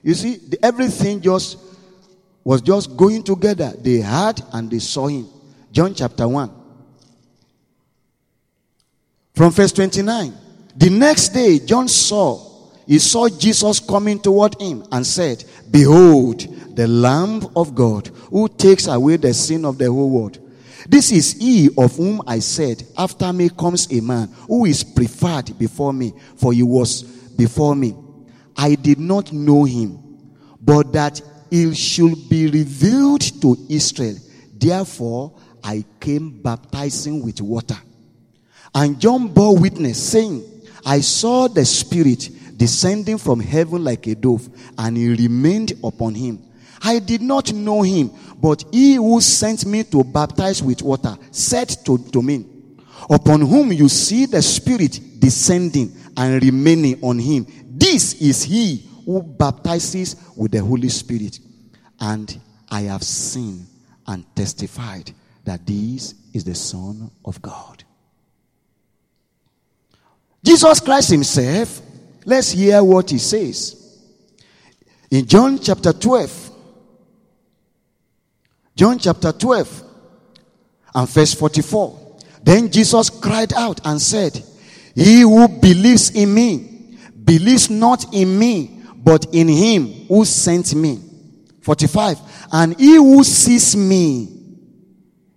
You 0.03 0.13
see, 0.13 0.39
everything 0.61 1.21
just 1.21 1.57
was 2.43 2.61
just 2.61 2.95
going 2.95 3.23
together. 3.23 3.73
They 3.79 3.99
heard 3.99 4.41
and 4.53 4.69
they 4.69 4.79
saw 4.79 5.07
him. 5.07 5.27
John 5.75 5.93
chapter 5.93 6.25
1. 6.25 6.49
From 9.33 9.51
verse 9.51 9.73
29. 9.73 10.33
The 10.77 10.89
next 10.89 11.29
day, 11.29 11.59
John 11.59 11.89
saw, 11.89 12.71
he 12.87 12.97
saw 12.97 13.27
Jesus 13.27 13.81
coming 13.81 14.21
toward 14.21 14.59
him 14.61 14.85
and 14.89 15.05
said, 15.05 15.43
Behold, 15.69 16.39
the 16.77 16.87
Lamb 16.87 17.45
of 17.57 17.75
God 17.75 18.07
who 18.29 18.47
takes 18.47 18.87
away 18.87 19.17
the 19.17 19.33
sin 19.33 19.65
of 19.65 19.77
the 19.77 19.91
whole 19.91 20.09
world. 20.09 20.39
This 20.87 21.11
is 21.11 21.33
he 21.33 21.69
of 21.77 21.97
whom 21.97 22.21
I 22.25 22.39
said, 22.39 22.81
After 22.97 23.33
me 23.33 23.49
comes 23.49 23.91
a 23.91 23.99
man 23.99 24.29
who 24.47 24.63
is 24.63 24.81
preferred 24.81 25.59
before 25.59 25.91
me, 25.91 26.13
for 26.37 26.53
he 26.53 26.63
was 26.63 27.03
before 27.03 27.75
me. 27.75 27.97
I 28.55 28.75
did 28.75 28.99
not 28.99 29.33
know 29.33 29.65
him, 29.65 29.99
but 30.61 30.93
that 30.93 31.21
he 31.49 31.73
should 31.73 32.29
be 32.29 32.49
revealed 32.49 33.41
to 33.41 33.57
Israel. 33.69 34.15
Therefore, 34.53 35.33
I 35.65 35.83
came 35.99 36.29
baptizing 36.43 37.25
with 37.25 37.41
water. 37.41 37.77
And 38.75 38.99
John 38.99 39.29
bore 39.29 39.57
witness, 39.57 40.11
saying, 40.11 40.43
I 40.85 41.01
saw 41.01 41.47
the 41.47 41.65
Spirit 41.65 42.29
descending 42.55 43.17
from 43.17 43.39
heaven 43.39 43.83
like 43.83 44.05
a 44.05 44.13
dove, 44.13 44.47
and 44.77 44.95
he 44.95 45.09
remained 45.09 45.73
upon 45.83 46.13
him. 46.13 46.39
I 46.83 46.99
did 46.99 47.23
not 47.23 47.51
know 47.51 47.81
him, 47.81 48.11
but 48.39 48.63
he 48.71 48.95
who 48.95 49.19
sent 49.21 49.65
me 49.65 49.83
to 49.85 50.03
baptize 50.03 50.61
with 50.61 50.83
water 50.83 51.17
said 51.31 51.69
to, 51.85 51.97
to 51.97 52.21
me, 52.21 52.45
Upon 53.09 53.41
whom 53.41 53.73
you 53.73 53.89
see 53.89 54.27
the 54.27 54.43
Spirit 54.43 54.99
descending 55.19 55.95
and 56.15 56.43
remaining 56.43 57.03
on 57.03 57.17
him, 57.17 57.47
this 57.67 58.21
is 58.21 58.43
he 58.43 58.87
who 59.03 59.23
baptizes 59.23 60.15
with 60.35 60.51
the 60.51 60.59
Holy 60.59 60.89
Spirit. 60.89 61.39
And 61.99 62.39
I 62.69 62.81
have 62.81 63.03
seen 63.03 63.65
and 64.05 64.23
testified 64.35 65.11
that 65.45 65.65
this 65.65 66.13
is 66.33 66.43
the 66.43 66.55
Son 66.55 67.09
of 67.23 67.41
God. 67.41 67.83
Jesus 70.43 70.79
Christ 70.79 71.11
Himself, 71.11 71.81
let's 72.25 72.51
hear 72.51 72.83
what 72.83 73.09
He 73.09 73.17
says. 73.17 73.81
In 75.09 75.25
John 75.25 75.59
chapter 75.59 75.93
12, 75.93 76.51
John 78.75 78.99
chapter 78.99 79.31
12 79.31 79.83
and 80.93 81.09
verse 81.09 81.33
44. 81.33 82.17
Then 82.43 82.69
Jesus 82.69 83.09
cried 83.09 83.53
out 83.53 83.79
and 83.85 84.01
said, 84.01 84.43
He 84.93 85.21
who 85.21 85.47
believes 85.47 86.11
in 86.11 86.33
me, 86.33 86.97
believes 87.23 87.69
not 87.69 88.13
in 88.13 88.37
me, 88.37 88.81
but 88.95 89.27
in 89.33 89.47
him 89.47 89.87
who 90.07 90.25
sent 90.25 90.73
me. 90.75 90.99
45. 91.61 92.19
And 92.51 92.79
he 92.79 92.95
who 92.95 93.23
sees 93.23 93.75
me, 93.75 94.27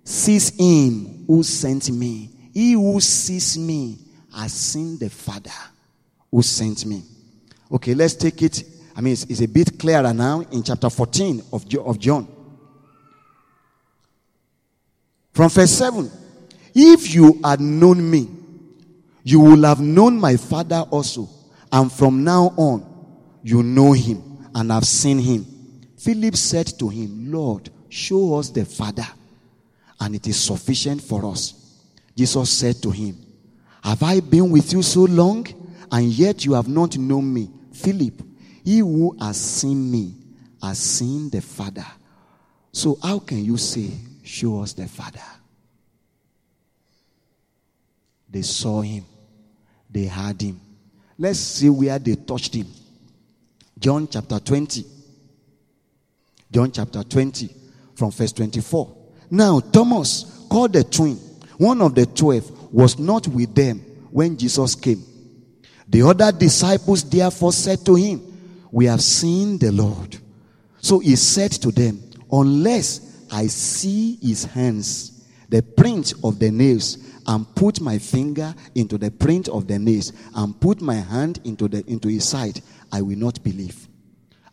sees 0.09 0.49
him 0.59 1.25
who 1.27 1.43
sent 1.43 1.91
me. 1.91 2.31
He 2.55 2.73
who 2.73 2.99
sees 2.99 3.59
me 3.59 3.99
has 4.35 4.55
seen 4.55 4.99
the 4.99 5.11
Father 5.11 5.51
who 6.31 6.41
sent 6.41 6.87
me. 6.87 7.03
Okay, 7.71 7.95
let's 7.95 8.15
take 8.15 8.41
it. 8.41 8.65
I 8.97 9.03
mean, 9.03 9.13
it's, 9.13 9.25
it's 9.25 9.43
a 9.43 9.47
bit 9.47 9.79
clearer 9.79 10.15
now 10.15 10.41
in 10.51 10.63
chapter 10.63 10.89
14 10.89 11.43
of, 11.53 11.67
of 11.77 11.99
John. 11.99 12.27
From 15.35 15.51
verse 15.51 15.73
7 15.73 16.11
If 16.75 17.15
you 17.15 17.39
had 17.45 17.61
known 17.61 18.11
me, 18.11 18.29
you 19.23 19.41
will 19.41 19.63
have 19.65 19.81
known 19.81 20.19
my 20.19 20.39
Father 20.39 20.87
also. 20.91 21.29
And 21.71 21.93
from 21.93 22.25
now 22.25 22.55
on, 22.57 22.87
you 23.43 23.63
know 23.63 23.93
him 23.93 24.49
and 24.55 24.73
have 24.73 24.87
seen 24.87 25.19
him. 25.19 25.45
Philip 25.99 26.35
said 26.35 26.67
to 26.79 26.89
him, 26.89 27.31
Lord, 27.31 27.69
show 27.91 28.39
us 28.39 28.49
the 28.49 28.65
Father, 28.65 29.07
and 30.01 30.15
it 30.15 30.27
is 30.27 30.39
sufficient 30.39 31.03
for 31.03 31.25
us. 31.27 31.55
Jesus 32.17 32.51
said 32.51 32.83
to 32.83 32.91
him, 32.91 33.17
Have 33.83 34.03
I 34.03 34.21
been 34.21 34.51
with 34.51 34.73
you 34.73 34.83
so 34.83 35.05
long, 35.05 35.47
and 35.91 36.07
yet 36.07 36.45
you 36.45 36.55
have 36.55 36.69
not 36.69 36.97
known 36.99 37.33
me? 37.33 37.51
Philip, 37.73 38.23
he 38.65 38.79
who 38.79 39.17
has 39.21 39.41
seen 39.41 39.91
me 39.91 40.15
has 40.63 40.79
seen 40.79 41.31
the 41.31 41.41
Father. 41.41 41.87
So 42.73 42.99
how 43.03 43.21
can 43.21 43.45
you 43.45 43.57
say, 43.57 43.91
Show 44.23 44.63
us 44.63 44.73
the 44.73 44.87
Father? 44.87 45.23
They 48.29 48.43
saw 48.43 48.83
him, 48.83 49.05
they 49.91 50.07
heard 50.07 50.43
him. 50.43 50.61
Let's 51.19 51.39
see 51.39 51.69
where 51.69 51.99
they 51.99 52.15
touched 52.15 52.55
him. 52.55 52.67
John 53.79 54.07
chapter 54.09 54.39
20. 54.39 54.85
John 56.51 56.73
chapter 56.73 57.03
20, 57.03 57.51
from 57.95 58.11
verse 58.11 58.33
24. 58.33 58.98
Now, 59.31 59.61
Thomas, 59.61 60.47
called 60.49 60.73
the 60.73 60.85
twin, 60.85 61.17
one 61.59 61.83
of 61.83 61.95
the 61.95 62.07
twelve, 62.07 62.73
was 62.73 62.99
not 62.99 63.29
with 63.29 63.55
them 63.55 63.79
when 64.11 64.37
Jesus 64.37 64.75
came. 64.75 65.05
The 65.89 66.03
other 66.03 66.33
disciples 66.33 67.09
therefore 67.09 67.53
said 67.53 67.85
to 67.87 67.95
him, 67.95 68.21
We 68.71 68.87
have 68.87 69.01
seen 69.01 69.59
the 69.59 69.73
Lord. 69.73 70.17
So 70.81 70.99
he 70.99 71.17
said 71.17 71.53
to 71.53 71.71
them, 71.71 72.01
Unless 72.31 73.27
I 73.31 73.47
see 73.47 74.17
his 74.17 74.45
hands, 74.45 75.27
the 75.49 75.63
print 75.63 76.15
of 76.23 76.39
the 76.39 76.51
nails, 76.51 76.99
and 77.27 77.47
put 77.55 77.81
my 77.81 77.99
finger 77.99 78.55
into 78.75 78.97
the 78.97 79.11
print 79.11 79.49
of 79.49 79.67
the 79.67 79.79
nails, 79.79 80.13
and 80.35 80.59
put 80.61 80.81
my 80.81 80.95
hand 80.95 81.41
into, 81.45 81.69
the, 81.69 81.85
into 81.87 82.09
his 82.09 82.29
side, 82.29 82.61
I 82.93 83.03
will 83.03 83.19
not 83.19 83.43
believe. 83.43 83.89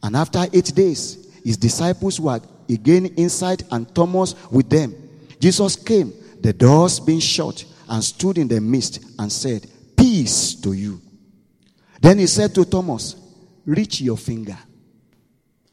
And 0.04 0.16
after 0.16 0.46
eight 0.52 0.74
days, 0.76 1.40
his 1.44 1.58
disciples 1.58 2.20
were 2.20 2.40
again 2.70 3.08
inside, 3.18 3.64
and 3.72 3.94
Thomas 3.94 4.36
with 4.52 4.70
them. 4.70 4.94
Jesus 5.40 5.76
came, 5.76 6.14
the 6.42 6.54
doors 6.54 7.00
being 7.00 7.20
shut, 7.20 7.66
and 7.90 8.04
stood 8.04 8.38
in 8.38 8.48
the 8.48 8.60
midst 8.60 9.04
and 9.20 9.32
said, 9.32 9.68
Peace 9.98 10.56
to 10.56 10.74
you. 10.74 11.02
Then 12.02 12.20
he 12.20 12.28
said 12.28 12.54
to 12.56 12.66
Thomas, 12.66 13.16
Reach 13.66 14.02
your 14.02 14.18
finger, 14.18 14.58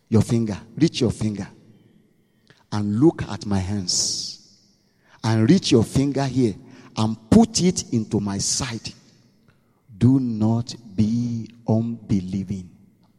your 0.08 0.22
finger, 0.22 0.58
reach 0.76 1.00
your 1.00 1.10
finger, 1.10 1.46
and 2.70 3.00
look 3.00 3.22
at 3.24 3.44
my 3.44 3.58
hands, 3.58 4.58
and 5.22 5.48
reach 5.48 5.70
your 5.70 5.84
finger 5.84 6.24
here, 6.24 6.54
and 6.96 7.16
put 7.30 7.62
it 7.62 7.92
into 7.92 8.20
my 8.20 8.38
side. 8.38 8.92
Do 9.96 10.18
not 10.18 10.74
be 10.96 11.48
unbelieving, 11.68 12.70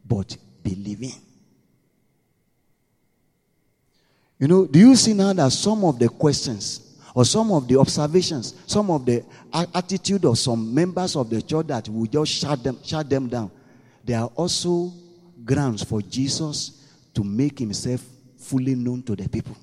but 0.06 0.36
believing. 0.62 1.12
You 4.44 4.48
know, 4.48 4.66
do 4.66 4.78
you 4.78 4.94
see 4.94 5.14
now 5.14 5.32
that 5.32 5.52
some 5.52 5.86
of 5.86 5.98
the 5.98 6.06
questions 6.06 6.98
or 7.14 7.24
some 7.24 7.50
of 7.50 7.66
the 7.66 7.80
observations, 7.80 8.54
some 8.66 8.90
of 8.90 9.06
the 9.06 9.24
attitude 9.74 10.26
of 10.26 10.38
some 10.38 10.74
members 10.74 11.16
of 11.16 11.30
the 11.30 11.40
church 11.40 11.68
that 11.68 11.88
will 11.88 12.04
just 12.04 12.30
shut 12.30 12.62
them, 12.62 12.78
shut 12.84 13.08
them 13.08 13.26
down, 13.26 13.50
they 14.04 14.12
are 14.12 14.30
also 14.36 14.92
grounds 15.46 15.82
for 15.82 16.02
Jesus 16.02 16.86
to 17.14 17.24
make 17.24 17.58
himself 17.58 18.04
fully 18.36 18.74
known 18.74 19.02
to 19.04 19.16
the 19.16 19.26
people. 19.26 19.56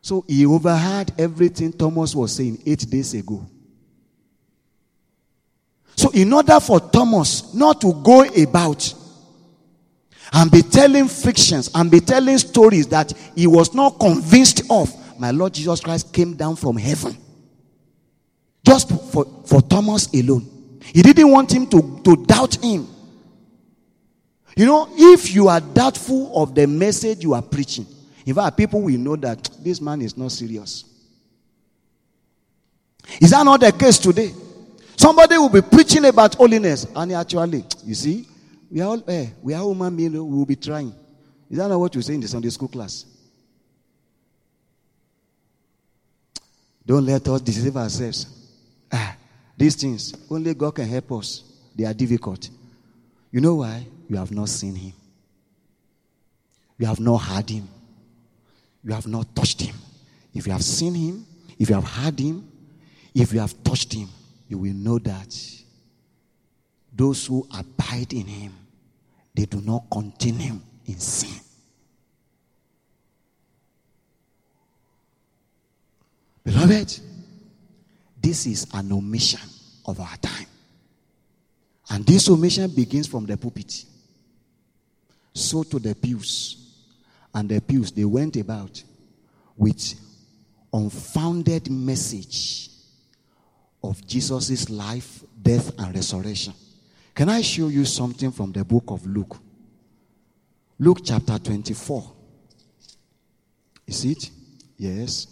So 0.00 0.24
he 0.26 0.46
overheard 0.46 1.12
everything 1.18 1.74
Thomas 1.74 2.14
was 2.14 2.34
saying 2.34 2.62
eight 2.64 2.88
days 2.88 3.12
ago. 3.12 3.46
So, 5.94 6.08
in 6.12 6.32
order 6.32 6.58
for 6.58 6.80
Thomas 6.80 7.52
not 7.52 7.82
to 7.82 7.92
go 8.02 8.22
about 8.22 8.94
and 10.32 10.50
be 10.50 10.62
telling 10.62 11.08
fictions 11.08 11.70
and 11.74 11.90
be 11.90 12.00
telling 12.00 12.38
stories 12.38 12.86
that 12.88 13.12
he 13.34 13.46
was 13.46 13.74
not 13.74 13.98
convinced 13.98 14.62
of, 14.70 14.92
my 15.18 15.30
Lord 15.30 15.54
Jesus 15.54 15.80
Christ 15.80 16.12
came 16.12 16.34
down 16.34 16.56
from 16.56 16.76
heaven. 16.76 17.16
Just 18.64 18.90
for, 19.12 19.24
for 19.46 19.60
Thomas 19.62 20.12
alone. 20.14 20.78
He 20.84 21.02
didn't 21.02 21.30
want 21.30 21.52
him 21.52 21.66
to, 21.68 22.00
to 22.04 22.24
doubt 22.24 22.56
him. 22.62 22.86
You 24.56 24.66
know, 24.66 24.88
if 24.92 25.34
you 25.34 25.48
are 25.48 25.60
doubtful 25.60 26.42
of 26.42 26.54
the 26.54 26.66
message 26.66 27.22
you 27.22 27.34
are 27.34 27.42
preaching, 27.42 27.86
in 28.26 28.34
fact, 28.34 28.56
people 28.56 28.82
will 28.82 28.98
know 28.98 29.16
that 29.16 29.48
this 29.60 29.80
man 29.80 30.02
is 30.02 30.16
not 30.16 30.32
serious. 30.32 30.84
Is 33.20 33.30
that 33.30 33.44
not 33.44 33.60
the 33.60 33.72
case 33.72 33.98
today? 33.98 34.32
Somebody 34.96 35.38
will 35.38 35.48
be 35.48 35.62
preaching 35.62 36.04
about 36.04 36.34
holiness, 36.34 36.86
and 36.94 37.12
actually, 37.12 37.64
you 37.84 37.94
see, 37.94 38.26
we 38.70 38.80
are 38.80 38.88
all 38.88 39.02
eh, 39.08 39.26
we 39.42 39.52
are 39.52 39.62
human 39.62 39.96
beings, 39.96 40.12
we 40.12 40.20
will 40.20 40.46
be 40.46 40.56
trying. 40.56 40.94
Is 41.50 41.58
that 41.58 41.68
not 41.68 41.80
what 41.80 41.94
you 41.94 42.02
say 42.02 42.14
in 42.14 42.20
the 42.20 42.28
Sunday 42.28 42.50
school 42.50 42.68
class? 42.68 43.04
Don't 46.86 47.04
let 47.04 47.26
us 47.28 47.40
deceive 47.40 47.76
ourselves. 47.76 48.26
Ah, 48.92 49.16
these 49.56 49.74
things, 49.74 50.14
only 50.30 50.54
God 50.54 50.74
can 50.74 50.88
help 50.88 51.12
us. 51.12 51.42
They 51.74 51.84
are 51.84 51.94
difficult. 51.94 52.48
You 53.30 53.40
know 53.40 53.56
why? 53.56 53.86
You 54.08 54.16
have 54.16 54.30
not 54.32 54.48
seen 54.48 54.74
Him. 54.74 54.92
You 56.78 56.86
have 56.86 57.00
not 57.00 57.18
heard 57.18 57.50
Him. 57.50 57.68
You 58.82 58.92
have 58.92 59.06
not 59.06 59.34
touched 59.34 59.60
Him. 59.60 59.74
If 60.32 60.46
you 60.46 60.52
have 60.52 60.64
seen 60.64 60.94
Him, 60.94 61.26
if 61.58 61.68
you 61.68 61.74
have 61.74 61.84
heard 61.84 62.18
Him, 62.18 62.48
if 63.14 63.32
you 63.32 63.40
have 63.40 63.62
touched 63.62 63.92
Him, 63.92 64.08
you 64.48 64.58
will 64.58 64.74
know 64.74 64.98
that 64.98 65.59
those 67.00 67.24
who 67.24 67.48
abide 67.56 68.12
in 68.12 68.26
Him 68.26 68.52
they 69.34 69.46
do 69.46 69.58
not 69.62 69.84
continue 69.90 70.60
in 70.84 70.98
sin. 70.98 71.40
Beloved, 76.44 77.00
this 78.20 78.46
is 78.46 78.66
an 78.74 78.92
omission 78.92 79.40
of 79.86 79.98
our 79.98 80.14
time. 80.18 80.46
And 81.88 82.04
this 82.04 82.28
omission 82.28 82.70
begins 82.70 83.06
from 83.06 83.24
the 83.24 83.38
pulpit. 83.38 83.84
So 85.32 85.62
to 85.62 85.78
the 85.78 85.94
pews. 85.94 86.56
And 87.34 87.48
the 87.48 87.62
pews, 87.62 87.92
they 87.92 88.04
went 88.04 88.36
about 88.36 88.82
with 89.56 89.94
unfounded 90.70 91.70
message 91.70 92.68
of 93.82 94.06
Jesus' 94.06 94.68
life, 94.68 95.24
death, 95.40 95.72
and 95.78 95.94
resurrection. 95.94 96.52
Can 97.14 97.28
I 97.28 97.42
show 97.42 97.68
you 97.68 97.84
something 97.84 98.30
from 98.30 98.52
the 98.52 98.64
book 98.64 98.84
of 98.88 99.06
Luke? 99.06 99.36
Luke 100.78 101.00
chapter 101.04 101.38
24. 101.38 102.12
Is 103.86 104.04
it? 104.04 104.30
Yes. 104.78 105.26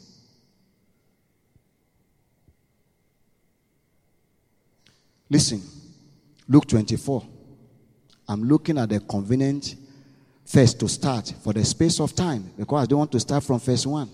Listen, 5.30 5.62
Luke 6.48 6.66
24. 6.66 7.22
I'm 8.28 8.44
looking 8.44 8.78
at 8.78 8.88
the 8.88 9.00
convenient 9.00 9.76
first 10.44 10.80
to 10.80 10.88
start 10.88 11.32
for 11.42 11.52
the 11.52 11.64
space 11.64 12.00
of 12.00 12.14
time 12.14 12.50
because 12.56 12.82
I 12.82 12.86
don't 12.86 12.98
want 12.98 13.12
to 13.12 13.20
start 13.20 13.44
from 13.44 13.58
verse 13.58 13.86
1. 13.86 14.08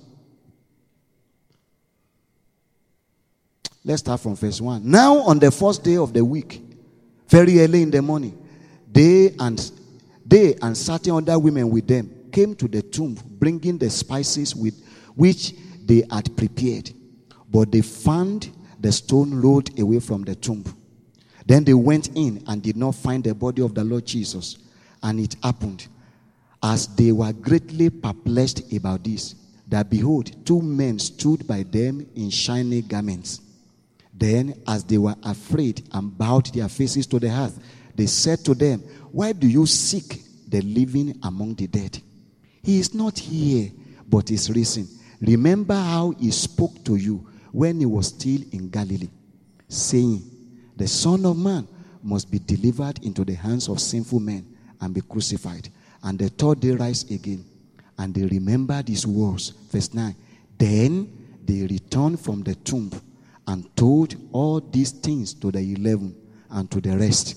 Let's 3.85 4.00
start 4.00 4.20
from 4.20 4.35
verse 4.35 4.61
1. 4.61 4.88
Now, 4.88 5.18
on 5.18 5.38
the 5.38 5.50
first 5.50 5.85
day 5.85 5.96
of 5.96 6.12
the 6.12 6.24
week, 6.24 6.62
very 7.28 7.60
early 7.60 7.82
in 7.82 7.90
the 7.90 8.02
morning, 8.02 8.38
they 8.90 9.34
and 9.38 9.72
they 10.26 10.54
and 10.62 10.76
certain 10.76 11.12
other 11.12 11.38
women 11.38 11.70
with 11.70 11.87
them 11.87 12.10
came 12.32 12.54
to 12.56 12.68
the 12.68 12.82
tomb, 12.82 13.18
bringing 13.38 13.78
the 13.78 13.90
spices 13.90 14.54
with 14.54 14.74
which 15.14 15.54
they 15.84 16.04
had 16.10 16.37
prepared. 16.37 16.90
But 17.50 17.70
they 17.70 17.82
found 17.82 18.50
the 18.80 18.90
stone 18.92 19.34
rolled 19.40 19.78
away 19.78 20.00
from 20.00 20.22
the 20.22 20.34
tomb. 20.34 20.64
Then 21.46 21.64
they 21.64 21.74
went 21.74 22.08
in 22.14 22.42
and 22.46 22.62
did 22.62 22.76
not 22.76 22.94
find 22.94 23.22
the 23.22 23.34
body 23.34 23.62
of 23.62 23.74
the 23.74 23.84
Lord 23.84 24.06
Jesus. 24.06 24.58
And 25.02 25.20
it 25.20 25.37
happened, 25.42 25.87
as 26.62 26.88
they 26.96 27.12
were 27.12 27.32
greatly 27.32 27.90
perplexed 27.90 28.72
about 28.72 29.04
this, 29.04 29.34
that 29.68 29.90
behold, 29.90 30.46
two 30.46 30.60
men 30.62 30.98
stood 30.98 31.46
by 31.46 31.62
them 31.62 32.06
in 32.16 32.30
shining 32.30 32.87
garments 32.87 33.40
then, 34.16 34.55
as 34.66 34.85
they 34.85 34.98
were 34.98 35.16
afraid 35.24 35.83
and 35.92 36.16
bowed 36.16 36.46
their 36.55 36.68
faces 36.68 37.07
to 37.09 37.18
the 37.18 37.31
earth, 37.31 37.59
they 37.96 38.07
said 38.07 38.44
to 38.44 38.55
them, 38.55 38.81
Why 39.11 39.33
do 39.33 39.48
you 39.48 39.66
seek 39.66 40.22
the 40.48 40.61
living 40.62 41.18
among 41.22 41.55
the 41.55 41.66
dead? 41.66 42.00
He 42.62 42.79
is 42.79 42.94
not 42.94 43.18
here, 43.18 43.70
but 44.09 44.31
is 44.31 44.50
risen. 44.50 44.88
Remember 45.20 45.74
how 45.74 46.12
he 46.18 46.31
spoke 46.31 46.85
to 46.85 46.96
you 46.96 47.27
when 47.50 47.81
he 47.81 47.87
was 47.87 48.09
still 48.09 48.40
in 48.53 48.70
Galilee, 48.70 49.11
saying, 49.68 50.22
The 50.77 50.87
Son 50.87 51.27
of 51.27 51.37
Man 51.37 51.66
must 52.03 52.31
be 52.31 52.38
delivered 52.38 53.05
into 53.05 53.24
the 53.24 53.35
hands 53.35 53.68
of 53.68 53.81
sinful 53.81 54.20
men 54.20 54.46
and 54.81 54.94
be 54.94 55.00
crucified, 55.00 55.68
and 56.03 56.18
the 56.18 56.29
third 56.29 56.61
day 56.61 56.70
rise 56.72 57.03
again. 57.11 57.44
And 57.98 58.14
they 58.14 58.27
remembered 58.27 58.88
his 58.88 59.07
words. 59.07 59.50
Verse 59.70 59.94
9. 59.94 60.14
Then 60.59 61.38
they 61.44 61.62
returned 61.62 62.18
from 62.18 62.42
the 62.42 62.57
tomb 62.57 62.90
and 63.46 63.74
told 63.76 64.16
all 64.33 64.61
these 64.61 64.90
things 64.90 65.35
to 65.35 65.50
the 65.50 65.61
eleven 65.61 66.14
and 66.50 66.70
to 66.70 66.80
the 66.80 66.96
rest. 66.96 67.37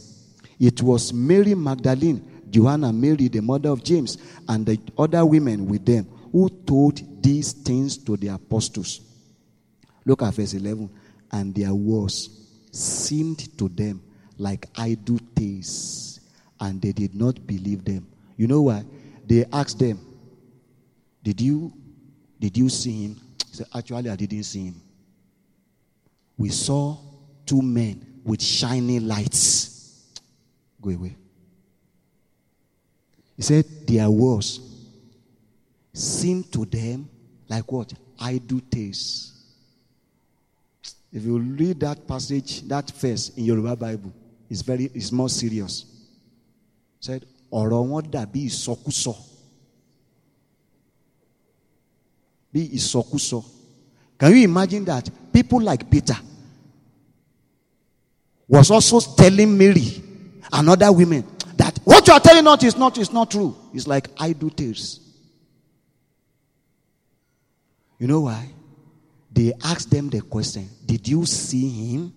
It 0.60 0.82
was 0.82 1.14
Mary 1.14 1.54
Magdalene, 1.54 2.44
Joanna, 2.50 2.92
Mary, 2.94 3.28
the 3.28 3.42
mother 3.42 3.70
of 3.70 3.84
James, 3.84 4.18
and 4.48 4.66
the 4.66 4.80
other 4.98 5.26
women 5.26 5.68
with 5.68 5.86
them 5.86 6.06
who 6.32 6.50
told 6.66 7.02
these 7.24 7.54
things 7.54 7.98
to 7.98 8.18
the 8.18 8.30
apostles. 8.30 9.02
Look 10.06 10.22
at 10.22 10.34
verse 10.34 10.54
11. 10.54 10.90
And 11.32 11.54
their 11.54 11.74
words 11.74 12.30
seemed 12.72 13.58
to 13.58 13.68
them 13.68 14.02
like 14.38 14.68
idle 14.78 15.20
tales, 15.36 16.20
and 16.60 16.82
they 16.82 16.94
did 16.94 17.16
not 17.16 17.46
believe 17.46 17.84
them. 17.84 18.08
You 18.38 18.48
know 18.48 18.62
why? 18.62 18.86
They 19.26 19.46
asked 19.52 19.80
them, 19.80 20.00
Did 21.24 21.42
you 21.42 21.74
did 22.40 22.56
you 22.56 22.70
see 22.70 23.06
him? 23.06 23.22
He 23.50 23.56
said, 23.56 23.68
Actually, 23.76 24.10
I 24.10 24.16
didn't 24.16 24.44
see 24.44 24.66
him. 24.66 24.82
We 26.38 26.50
saw 26.50 26.98
two 27.46 27.62
men 27.62 28.22
with 28.24 28.42
shiny 28.42 29.00
lights. 29.00 30.12
Go 30.82 30.92
away. 30.92 31.16
He 33.36 33.42
said, 33.42 33.66
Their 33.88 34.10
words 34.10 34.60
seemed 35.94 36.52
to 36.54 36.66
them 36.66 37.10
like 37.50 37.72
what? 37.72 37.94
Idle 38.20 38.62
tales. 38.70 39.34
If 41.12 41.24
you 41.24 41.40
read 41.40 41.80
that 41.80 42.08
passage, 42.08 42.62
that 42.68 42.92
verse 42.92 43.30
in 43.30 43.46
your 43.46 43.76
Bible, 43.76 44.14
it's 44.50 44.62
very 44.62 44.86
it's 44.94 45.12
more 45.12 45.30
serious. 45.30 45.86
Said, 47.00 47.26
ọ̀rọ̀ 47.52 47.88
wọn 47.90 48.04
dàbí 48.12 48.42
ìsọkúsọ. 48.50 49.14
Bí 52.54 52.62
ìsọkúsọ. 52.78 53.57
Can 54.18 54.36
you 54.36 54.44
imagine 54.44 54.86
that 54.86 55.10
people 55.32 55.62
like 55.62 55.90
Peter 55.90 56.16
was 58.48 58.72
also 58.72 59.00
telling 59.16 59.58
Mary 59.58 60.02
and 60.52 60.70
other 60.70 60.92
women 60.92 61.26
that 61.58 61.78
what 61.84 62.08
you 62.08 62.14
are 62.14 62.20
telling 62.20 62.48
us 62.48 62.64
is 62.64 62.78
not 62.78 62.98
is 62.98 63.12
not 63.12 63.30
true. 63.30 63.56
It's 63.74 63.88
like 63.88 64.08
idle 64.18 64.50
tales. 64.50 65.00
You 68.00 68.08
know 68.08 68.22
why? 68.22 68.50
They 69.32 69.54
asked 69.64 69.92
them 69.92 70.10
the 70.10 70.22
question 70.22 70.70
Did 70.86 71.08
you 71.08 71.26
see 71.26 71.70
him? 71.70 72.14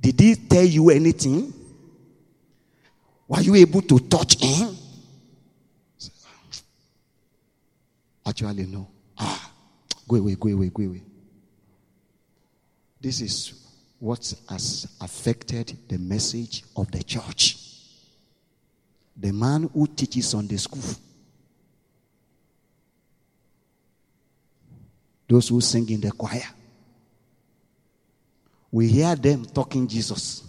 Did 0.00 0.20
he 0.20 0.34
tell 0.36 0.64
you 0.64 0.90
anything? 0.90 1.52
Were 3.26 3.40
you 3.40 3.54
able 3.56 3.82
to 3.82 3.98
touch 3.98 4.40
him? 4.40 4.74
Ah, 8.24 8.30
actually, 8.30 8.64
no. 8.66 8.88
Go 10.08 10.16
away, 10.16 10.34
go 10.36 10.48
away, 10.48 10.70
go 10.70 10.82
away. 10.84 11.02
This 13.00 13.20
is 13.20 13.52
what 13.98 14.32
has 14.48 14.96
affected 15.00 15.76
the 15.86 15.98
message 15.98 16.64
of 16.74 16.90
the 16.90 17.02
church. 17.02 17.58
The 19.16 19.32
man 19.32 19.68
who 19.72 19.86
teaches 19.86 20.32
on 20.32 20.46
the 20.46 20.56
school, 20.56 20.82
those 25.28 25.48
who 25.48 25.60
sing 25.60 25.88
in 25.90 26.00
the 26.00 26.10
choir, 26.10 26.48
we 28.70 28.88
hear 28.88 29.14
them 29.14 29.44
talking 29.44 29.86
Jesus. 29.86 30.44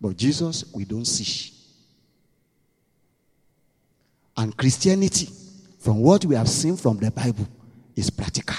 But 0.00 0.16
Jesus, 0.16 0.64
we 0.74 0.84
don't 0.84 1.04
see. 1.04 1.52
And 4.36 4.56
Christianity, 4.56 5.28
from 5.78 6.00
what 6.00 6.24
we 6.24 6.34
have 6.34 6.48
seen 6.48 6.76
from 6.76 6.98
the 6.98 7.10
Bible, 7.10 7.46
is 7.96 8.10
practical. 8.10 8.56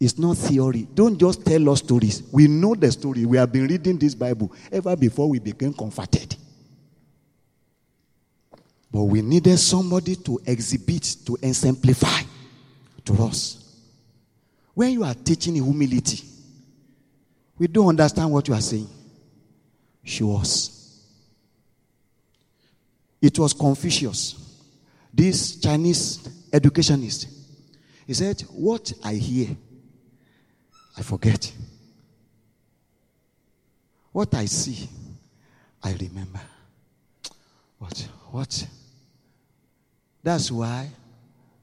It's 0.00 0.18
not 0.18 0.36
theory. 0.36 0.88
Don't 0.92 1.16
just 1.16 1.46
tell 1.46 1.70
us 1.70 1.78
stories. 1.78 2.24
We 2.32 2.48
know 2.48 2.74
the 2.74 2.90
story. 2.90 3.24
We 3.24 3.36
have 3.36 3.52
been 3.52 3.68
reading 3.68 3.98
this 3.98 4.16
Bible 4.16 4.52
ever 4.72 4.96
before 4.96 5.28
we 5.28 5.38
became 5.38 5.72
converted. 5.72 6.34
But 8.90 9.02
we 9.04 9.22
needed 9.22 9.58
somebody 9.58 10.16
to 10.16 10.40
exhibit, 10.44 11.18
to 11.26 11.38
exemplify 11.40 12.22
to 13.04 13.22
us. 13.22 13.80
When 14.74 14.90
you 14.90 15.04
are 15.04 15.14
teaching 15.14 15.54
humility, 15.54 16.24
we 17.56 17.68
don't 17.68 17.88
understand 17.88 18.32
what 18.32 18.48
you 18.48 18.54
are 18.54 18.60
saying. 18.60 18.88
Show 20.02 20.36
us. 20.36 21.00
It 23.20 23.38
was 23.38 23.52
Confucius, 23.52 24.51
this 25.12 25.60
Chinese 25.60 26.28
educationist. 26.52 27.28
He 28.06 28.14
said, 28.14 28.40
What 28.50 28.92
I 29.04 29.14
hear, 29.14 29.56
I 30.96 31.02
forget. 31.02 31.52
What 34.12 34.34
I 34.34 34.44
see, 34.44 34.88
I 35.82 35.92
remember. 35.92 36.40
What? 37.78 38.08
What? 38.30 38.66
That's 40.22 40.50
why 40.50 40.88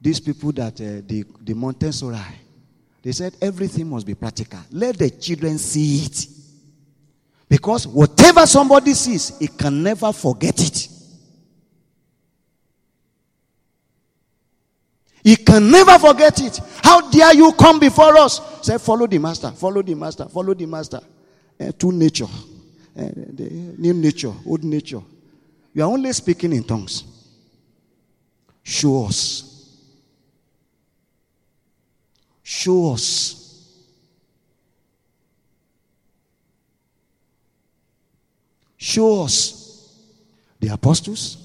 these 0.02 0.20
people 0.20 0.52
that 0.54 0.74
uh, 0.82 1.02
the, 1.06 1.26
the 1.42 1.54
Montessori, 1.54 2.18
they 3.02 3.12
said 3.12 3.36
everything 3.42 3.90
must 3.90 4.06
be 4.06 4.16
practical. 4.16 4.60
Let 4.72 4.98
the 4.98 5.10
children 5.10 5.58
see 5.58 6.06
it. 6.06 6.28
Because 7.48 7.88
whatever 7.88 8.46
somebody 8.46 8.94
sees, 8.94 9.38
he 9.40 9.48
can 9.48 9.82
never 9.82 10.12
forget 10.14 10.60
it. 10.60 10.89
He 15.30 15.36
can 15.36 15.70
never 15.70 16.00
forget 16.00 16.42
it. 16.42 16.60
How 16.84 17.08
dare 17.08 17.36
you 17.36 17.54
come 17.54 17.80
before 17.80 18.18
us? 18.18 18.42
Say, 18.66 18.80
follow 18.80 19.06
the 19.06 19.20
master, 19.20 19.52
follow 19.52 19.84
the 19.84 19.94
master, 19.94 20.26
follow 20.26 20.56
the 20.56 20.66
master. 20.66 21.02
Uh, 21.60 21.72
two 21.78 21.92
nature, 21.92 22.24
uh, 22.26 22.30
the 22.98 23.76
new 23.78 23.94
nature, 23.94 24.34
old 24.44 24.64
nature. 24.64 25.04
You 25.72 25.84
are 25.84 25.86
only 25.86 26.12
speaking 26.14 26.52
in 26.54 26.64
tongues. 26.64 27.04
Show 28.64 29.06
us. 29.06 29.78
Show 32.42 32.94
us. 32.94 33.68
Show 38.78 39.26
us. 39.26 39.96
The 40.60 40.70
apostles. 40.70 41.38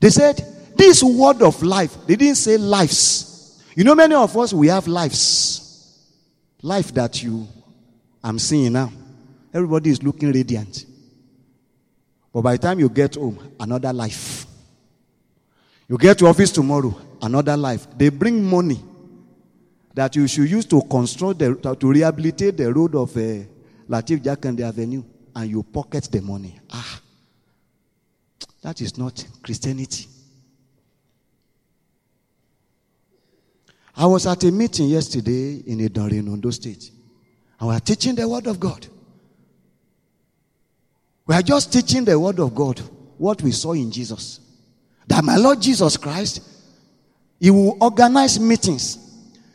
They 0.00 0.10
said, 0.10 0.55
This 0.76 1.02
word 1.02 1.42
of 1.42 1.62
life, 1.62 1.96
they 2.06 2.16
didn't 2.16 2.36
say 2.36 2.58
lives. 2.58 3.62
You 3.74 3.84
know, 3.84 3.94
many 3.94 4.14
of 4.14 4.36
us, 4.36 4.52
we 4.52 4.68
have 4.68 4.86
lives. 4.86 5.98
Life 6.62 6.92
that 6.94 7.22
you, 7.22 7.46
I'm 8.22 8.38
seeing 8.38 8.72
now. 8.72 8.92
Everybody 9.54 9.90
is 9.90 10.02
looking 10.02 10.32
radiant. 10.32 10.84
But 12.32 12.42
by 12.42 12.52
the 12.52 12.58
time 12.58 12.78
you 12.78 12.90
get 12.90 13.14
home, 13.14 13.38
another 13.58 13.92
life. 13.92 14.46
You 15.88 15.96
get 15.96 16.18
to 16.18 16.26
office 16.26 16.52
tomorrow, 16.52 16.94
another 17.22 17.56
life. 17.56 17.86
They 17.96 18.10
bring 18.10 18.44
money 18.44 18.82
that 19.94 20.14
you 20.14 20.28
should 20.28 20.50
use 20.50 20.66
to 20.66 20.82
construct 20.82 21.38
the, 21.38 21.54
to 21.54 21.88
rehabilitate 21.90 22.58
the 22.58 22.70
road 22.70 22.94
of 22.94 23.16
uh, 23.16 23.44
Lateef 23.88 24.22
Jakande 24.22 24.60
Avenue, 24.60 25.02
and 25.34 25.50
you 25.50 25.62
pocket 25.62 26.08
the 26.10 26.20
money. 26.20 26.58
Ah, 26.70 27.00
that 28.62 28.80
is 28.82 28.98
not 28.98 29.24
Christianity. 29.42 30.06
I 33.96 34.04
was 34.04 34.26
at 34.26 34.44
a 34.44 34.52
meeting 34.52 34.88
yesterday 34.88 35.62
in 35.66 35.78
Idori 35.78 36.18
in 36.18 36.52
State, 36.52 36.90
and 37.58 37.68
we 37.70 37.74
are 37.74 37.80
teaching 37.80 38.14
the 38.14 38.28
Word 38.28 38.46
of 38.46 38.60
God. 38.60 38.86
We 41.26 41.34
are 41.34 41.42
just 41.42 41.72
teaching 41.72 42.04
the 42.04 42.18
Word 42.20 42.38
of 42.38 42.54
God, 42.54 42.78
what 43.16 43.40
we 43.40 43.52
saw 43.52 43.72
in 43.72 43.90
Jesus. 43.90 44.40
That 45.06 45.24
my 45.24 45.36
Lord 45.36 45.62
Jesus 45.62 45.96
Christ, 45.96 46.42
He 47.40 47.50
will 47.50 47.78
organize 47.80 48.38
meetings. 48.38 48.98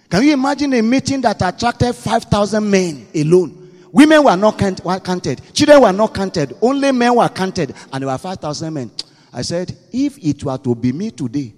Can 0.09 0.23
you 0.23 0.33
imagine 0.33 0.73
a 0.73 0.81
meeting 0.81 1.21
that 1.21 1.41
attracted 1.43 1.93
5,000 1.93 2.67
men 2.69 3.07
alone? 3.13 3.57
Women 3.91 4.23
were 4.23 4.35
not 4.35 4.57
count, 4.57 4.83
were 4.83 4.99
counted, 4.99 5.39
children 5.53 5.81
were 5.81 5.93
not 5.93 6.15
counted, 6.15 6.57
only 6.61 6.91
men 6.91 7.15
were 7.15 7.29
counted, 7.29 7.75
and 7.93 8.01
there 8.01 8.09
were 8.09 8.17
5,000 8.17 8.73
men. 8.73 8.91
I 9.31 9.43
said, 9.43 9.77
if 9.93 10.17
it 10.17 10.43
were 10.43 10.57
to 10.57 10.73
be 10.73 10.91
me 10.93 11.11
today, 11.11 11.53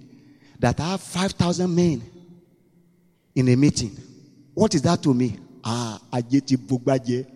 that 0.58 0.78
I 0.80 0.90
have 0.90 1.00
5,000 1.00 1.74
men 1.74 2.02
in 3.34 3.48
a 3.48 3.56
meeting, 3.56 3.96
what 4.54 4.74
is 4.74 4.82
that 4.82 5.02
to 5.02 5.12
me? 5.12 5.36
Ah, 5.64 6.00
ajeti 6.12 6.56
bugbaje. 6.56 7.26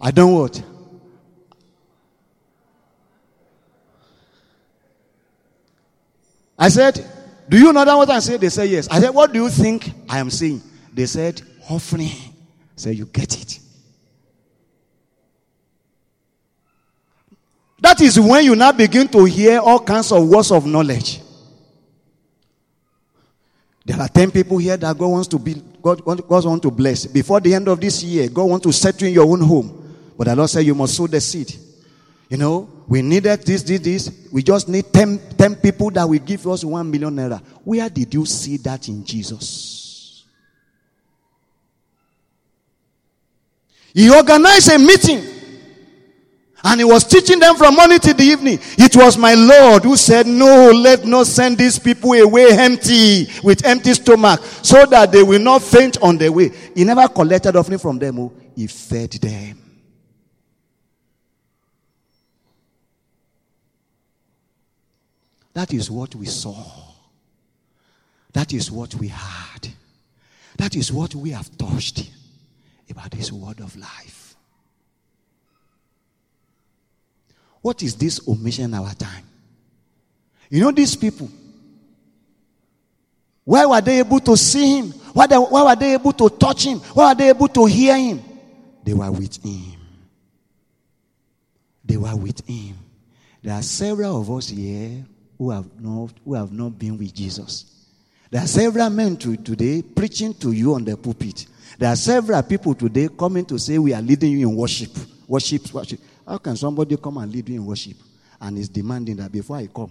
I 0.00 0.10
don't 0.10 0.34
what? 0.34 0.62
I 6.58 6.68
said, 6.68 7.04
Do 7.48 7.58
you 7.58 7.72
know 7.72 7.84
that 7.84 7.94
what 7.94 8.10
I 8.10 8.18
said? 8.20 8.40
They 8.40 8.48
said, 8.48 8.68
Yes. 8.68 8.88
I 8.90 9.00
said, 9.00 9.10
What 9.10 9.32
do 9.32 9.42
you 9.42 9.48
think 9.48 9.90
I 10.08 10.18
am 10.18 10.30
saying? 10.30 10.62
They 10.92 11.06
said, 11.06 11.40
Offering. 11.70 12.10
Said, 12.76 12.96
You 12.96 13.06
get 13.06 13.40
it. 13.40 13.60
That 17.80 18.00
is 18.00 18.18
when 18.18 18.44
you 18.44 18.56
now 18.56 18.72
begin 18.72 19.08
to 19.08 19.24
hear 19.24 19.58
all 19.60 19.80
kinds 19.80 20.10
of 20.10 20.26
words 20.26 20.50
of 20.50 20.64
knowledge. 20.66 21.20
There 23.84 24.00
are 24.00 24.08
10 24.08 24.30
people 24.30 24.58
here 24.58 24.76
that 24.78 24.96
God 24.96 25.08
wants 25.08 25.28
to 25.28 25.38
be, 25.38 25.54
God, 25.82 26.02
God 26.04 26.44
wants 26.44 26.62
to 26.62 26.70
bless. 26.70 27.06
Before 27.06 27.40
the 27.40 27.54
end 27.54 27.68
of 27.68 27.80
this 27.80 28.02
year, 28.02 28.28
God 28.28 28.44
wants 28.44 28.64
to 28.64 28.72
set 28.72 29.00
you 29.02 29.08
in 29.08 29.14
your 29.14 29.26
own 29.26 29.42
home. 29.42 29.80
But 30.16 30.28
the 30.28 30.36
Lord 30.36 30.48
said 30.48 30.64
you 30.64 30.74
must 30.74 30.96
sow 30.96 31.06
the 31.06 31.20
seed. 31.20 31.54
You 32.30 32.38
know, 32.38 32.70
we 32.88 33.02
needed 33.02 33.42
this, 33.42 33.62
this, 33.62 33.80
this. 33.80 34.28
We 34.32 34.42
just 34.42 34.68
need 34.68 34.90
10, 34.92 35.36
10 35.36 35.56
people 35.56 35.90
that 35.90 36.08
will 36.08 36.18
give 36.18 36.46
us 36.46 36.64
1 36.64 36.90
million 36.90 37.14
naira. 37.14 37.42
Where 37.62 37.88
did 37.90 38.14
you 38.14 38.24
see 38.24 38.56
that 38.58 38.88
in 38.88 39.04
Jesus? 39.04 40.24
He 43.92 44.10
organized 44.10 44.72
a 44.72 44.78
meeting 44.78 45.22
and 46.64 46.80
he 46.80 46.84
was 46.84 47.04
teaching 47.04 47.38
them 47.38 47.56
from 47.56 47.76
morning 47.76 47.98
to 47.98 48.14
the 48.14 48.24
evening. 48.24 48.58
It 48.78 48.96
was 48.96 49.18
my 49.18 49.34
Lord 49.34 49.84
who 49.84 49.96
said, 49.96 50.26
No, 50.26 50.70
let 50.70 51.04
not 51.04 51.26
send 51.26 51.58
these 51.58 51.78
people 51.78 52.14
away 52.14 52.46
empty, 52.52 53.28
with 53.42 53.64
empty 53.66 53.92
stomach, 53.92 54.40
so 54.62 54.86
that 54.86 55.12
they 55.12 55.22
will 55.22 55.40
not 55.40 55.62
faint 55.62 56.00
on 56.02 56.16
their 56.16 56.32
way. 56.32 56.50
He 56.74 56.84
never 56.84 57.06
collected 57.08 57.54
offering 57.54 57.78
from 57.78 57.98
them, 57.98 58.18
oh, 58.18 58.32
he 58.56 58.66
fed 58.66 59.10
them. 59.12 59.60
That 65.52 65.72
is 65.72 65.90
what 65.90 66.14
we 66.14 66.26
saw. 66.26 66.64
That 68.32 68.52
is 68.52 68.70
what 68.72 68.94
we 68.96 69.08
had. 69.08 69.68
That 70.56 70.74
is 70.74 70.90
what 70.90 71.14
we 71.14 71.30
have 71.30 71.56
touched 71.58 72.10
about 72.90 73.10
this 73.10 73.30
word 73.30 73.60
of 73.60 73.76
life. 73.76 74.23
What 77.64 77.82
is 77.82 77.94
this 77.94 78.20
omission 78.28 78.66
in 78.66 78.74
our 78.74 78.92
time? 78.92 79.24
You 80.50 80.60
know, 80.60 80.70
these 80.70 80.94
people, 80.94 81.30
why 83.42 83.64
were 83.64 83.80
they 83.80 84.00
able 84.00 84.20
to 84.20 84.36
see 84.36 84.80
him? 84.80 84.90
Why, 85.14 85.26
they, 85.26 85.36
why 85.36 85.62
were 85.62 85.74
they 85.74 85.94
able 85.94 86.12
to 86.12 86.28
touch 86.28 86.66
him? 86.66 86.78
Why 86.80 87.08
were 87.08 87.14
they 87.14 87.30
able 87.30 87.48
to 87.48 87.64
hear 87.64 87.96
him? 87.96 88.22
They 88.84 88.92
were 88.92 89.10
with 89.10 89.42
him. 89.42 89.80
They 91.82 91.96
were 91.96 92.14
with 92.14 92.46
him. 92.46 92.76
There 93.42 93.54
are 93.54 93.62
several 93.62 94.20
of 94.20 94.30
us 94.30 94.50
here 94.50 95.02
who 95.38 95.48
have 95.48 95.80
not, 95.80 96.10
who 96.22 96.34
have 96.34 96.52
not 96.52 96.78
been 96.78 96.98
with 96.98 97.14
Jesus. 97.14 97.64
There 98.30 98.42
are 98.42 98.46
several 98.46 98.90
men 98.90 99.16
to, 99.16 99.38
today 99.38 99.80
preaching 99.80 100.34
to 100.34 100.52
you 100.52 100.74
on 100.74 100.84
the 100.84 100.98
pulpit. 100.98 101.46
There 101.78 101.90
are 101.90 101.96
several 101.96 102.42
people 102.42 102.74
today 102.74 103.08
coming 103.18 103.46
to 103.46 103.58
say, 103.58 103.78
We 103.78 103.94
are 103.94 104.02
leading 104.02 104.32
you 104.32 104.50
in 104.50 104.54
worship. 104.54 104.90
Worship, 105.26 105.72
worship. 105.72 106.00
How 106.26 106.38
can 106.38 106.56
somebody 106.56 106.96
come 106.96 107.18
and 107.18 107.30
lead 107.30 107.48
you 107.48 107.56
in 107.56 107.66
worship? 107.66 107.96
And 108.40 108.58
is 108.58 108.68
demanding 108.68 109.16
that 109.16 109.30
before 109.30 109.56
I 109.56 109.66
come, 109.66 109.90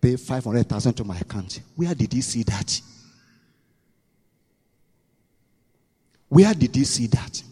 pay 0.00 0.16
500,000 0.16 0.94
to 0.94 1.04
my 1.04 1.18
account. 1.18 1.60
Where 1.76 1.94
did 1.94 2.12
he 2.12 2.20
see 2.20 2.42
that? 2.44 2.80
Where 6.28 6.54
did 6.54 6.74
he 6.74 6.84
see 6.84 7.06
that? 7.08 7.42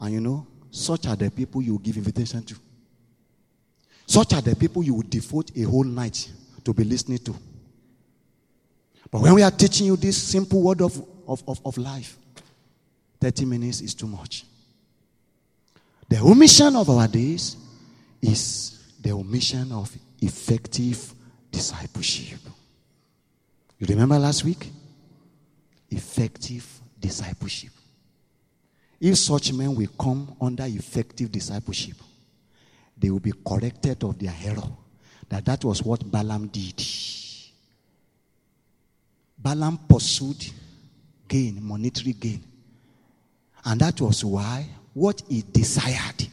And 0.00 0.14
you 0.14 0.20
know, 0.20 0.46
such 0.70 1.06
are 1.06 1.16
the 1.16 1.30
people 1.30 1.62
you 1.62 1.78
give 1.78 1.96
invitation 1.96 2.42
to. 2.42 2.56
Such 4.06 4.34
are 4.34 4.40
the 4.40 4.56
people 4.56 4.82
you 4.82 4.94
would 4.94 5.10
devote 5.10 5.50
a 5.56 5.62
whole 5.62 5.84
night 5.84 6.30
to 6.64 6.74
be 6.74 6.84
listening 6.84 7.18
to. 7.18 7.34
But 9.10 9.22
when 9.22 9.34
we 9.34 9.42
are 9.42 9.50
teaching 9.50 9.86
you 9.86 9.96
this 9.96 10.20
simple 10.20 10.62
word 10.62 10.80
of, 10.82 10.96
of, 11.26 11.42
of, 11.46 11.60
of 11.64 11.78
life, 11.78 12.16
30 13.20 13.44
minutes 13.44 13.80
is 13.80 13.94
too 13.94 14.06
much. 14.06 14.44
The 16.10 16.18
omission 16.18 16.74
of 16.74 16.90
our 16.90 17.06
days 17.06 17.56
is 18.20 18.80
the 19.00 19.12
omission 19.12 19.70
of 19.70 19.96
effective 20.20 21.14
discipleship. 21.52 22.40
You 23.78 23.86
remember 23.86 24.18
last 24.18 24.42
week? 24.44 24.72
Effective 25.88 26.66
discipleship. 26.98 27.70
If 29.00 29.18
such 29.18 29.52
men 29.52 29.72
will 29.76 29.88
come 29.96 30.34
under 30.40 30.64
effective 30.64 31.30
discipleship, 31.30 31.96
they 32.98 33.08
will 33.08 33.20
be 33.20 33.32
corrected 33.46 34.02
of 34.02 34.18
their 34.18 34.34
error. 34.44 34.68
That 35.28 35.44
that 35.44 35.64
was 35.64 35.80
what 35.84 36.10
Balaam 36.10 36.48
did. 36.48 36.84
Balaam 39.38 39.78
pursued 39.88 40.44
gain, 41.28 41.62
monetary 41.62 42.14
gain. 42.14 42.42
And 43.64 43.80
that 43.80 44.00
was 44.00 44.24
why 44.24 44.66
what 44.92 45.22
he 45.28 45.44
desired, 45.50 46.26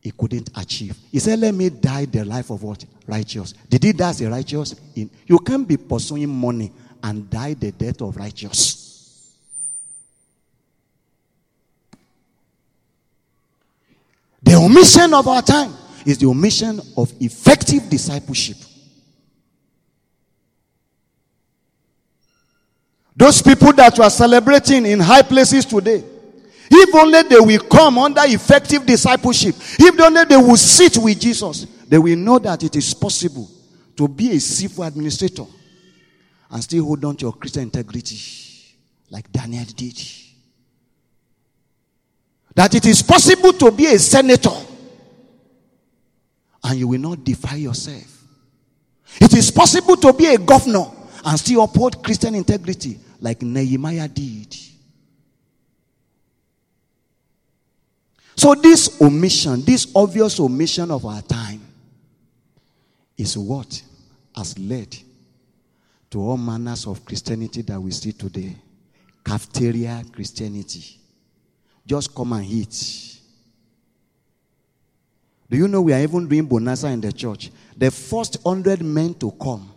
he 0.00 0.10
couldn't 0.10 0.50
achieve. 0.56 0.96
He 1.10 1.18
said, 1.18 1.38
Let 1.38 1.54
me 1.54 1.70
die 1.70 2.04
the 2.04 2.24
life 2.24 2.50
of 2.50 2.62
what? 2.62 2.84
Righteous. 3.06 3.52
Did 3.68 3.84
he 3.84 3.92
die 3.92 4.14
a 4.22 4.30
righteous? 4.30 4.74
You 4.94 5.38
can't 5.38 5.66
be 5.66 5.76
pursuing 5.76 6.28
money 6.28 6.72
and 7.02 7.28
die 7.28 7.54
the 7.54 7.72
death 7.72 8.02
of 8.02 8.16
righteous. 8.16 8.86
The 14.42 14.54
omission 14.54 15.12
of 15.14 15.26
our 15.26 15.42
time 15.42 15.74
is 16.06 16.18
the 16.18 16.26
omission 16.26 16.80
of 16.96 17.12
effective 17.20 17.88
discipleship. 17.90 18.56
Those 23.16 23.42
people 23.42 23.72
that 23.72 23.98
were 23.98 24.08
celebrating 24.08 24.86
in 24.86 25.00
high 25.00 25.22
places 25.22 25.64
today, 25.64 26.04
if 26.70 26.94
only 26.94 27.22
they 27.22 27.40
will 27.40 27.60
come 27.60 27.98
under 27.98 28.22
effective 28.24 28.84
discipleship, 28.84 29.54
if 29.78 30.00
only 30.00 30.24
they 30.24 30.36
will 30.36 30.56
sit 30.56 30.96
with 30.98 31.20
Jesus, 31.20 31.66
they 31.88 31.98
will 31.98 32.16
know 32.16 32.38
that 32.38 32.62
it 32.62 32.76
is 32.76 32.94
possible 32.94 33.48
to 33.96 34.08
be 34.08 34.32
a 34.32 34.40
civil 34.40 34.84
administrator 34.84 35.46
and 36.50 36.62
still 36.62 36.84
hold 36.84 37.04
on 37.04 37.16
to 37.16 37.26
your 37.26 37.32
Christian 37.32 37.64
integrity 37.64 38.18
like 39.10 39.30
Daniel 39.32 39.64
did 39.64 39.98
that 42.58 42.74
it 42.74 42.86
is 42.86 43.02
possible 43.02 43.52
to 43.52 43.70
be 43.70 43.86
a 43.86 43.96
senator 44.00 44.50
and 46.64 46.76
you 46.76 46.88
will 46.88 46.98
not 46.98 47.22
defy 47.22 47.54
yourself. 47.54 48.24
It 49.20 49.32
is 49.32 49.52
possible 49.52 49.96
to 49.98 50.12
be 50.12 50.26
a 50.26 50.38
governor 50.38 50.86
and 51.24 51.38
still 51.38 51.62
uphold 51.62 52.02
Christian 52.02 52.34
integrity 52.34 52.98
like 53.20 53.42
Nehemiah 53.42 54.08
did. 54.08 54.56
So, 58.38 58.54
this 58.54 59.02
omission, 59.02 59.62
this 59.64 59.90
obvious 59.96 60.38
omission 60.38 60.92
of 60.92 61.04
our 61.04 61.20
time, 61.22 61.60
is 63.16 63.36
what 63.36 63.82
has 64.36 64.56
led 64.56 64.96
to 66.08 66.20
all 66.20 66.36
manners 66.36 66.86
of 66.86 67.04
Christianity 67.04 67.62
that 67.62 67.80
we 67.80 67.90
see 67.90 68.12
today. 68.12 68.54
Cafeteria 69.24 70.04
Christianity. 70.12 71.00
Just 71.84 72.14
come 72.14 72.32
and 72.34 72.46
eat. 72.46 73.18
Do 75.50 75.56
you 75.56 75.66
know 75.66 75.82
we 75.82 75.92
are 75.92 76.00
even 76.00 76.28
doing 76.28 76.46
bonanza 76.46 76.86
in 76.86 77.00
the 77.00 77.10
church? 77.10 77.50
The 77.76 77.90
first 77.90 78.40
hundred 78.44 78.82
men 78.82 79.14
to 79.14 79.32
come 79.32 79.68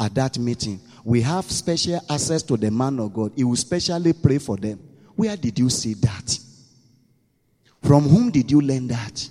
at 0.00 0.12
that 0.16 0.40
meeting, 0.40 0.80
we 1.04 1.20
have 1.20 1.44
special 1.44 2.00
access 2.10 2.42
to 2.42 2.56
the 2.56 2.72
man 2.72 2.98
of 2.98 3.14
God. 3.14 3.30
He 3.36 3.44
will 3.44 3.54
specially 3.54 4.12
pray 4.12 4.38
for 4.38 4.56
them. 4.56 4.80
Where 5.14 5.36
did 5.36 5.56
you 5.56 5.70
see 5.70 5.94
that? 5.94 6.41
From 7.82 8.08
whom 8.08 8.30
did 8.30 8.50
you 8.50 8.60
learn 8.60 8.88
that? 8.88 9.28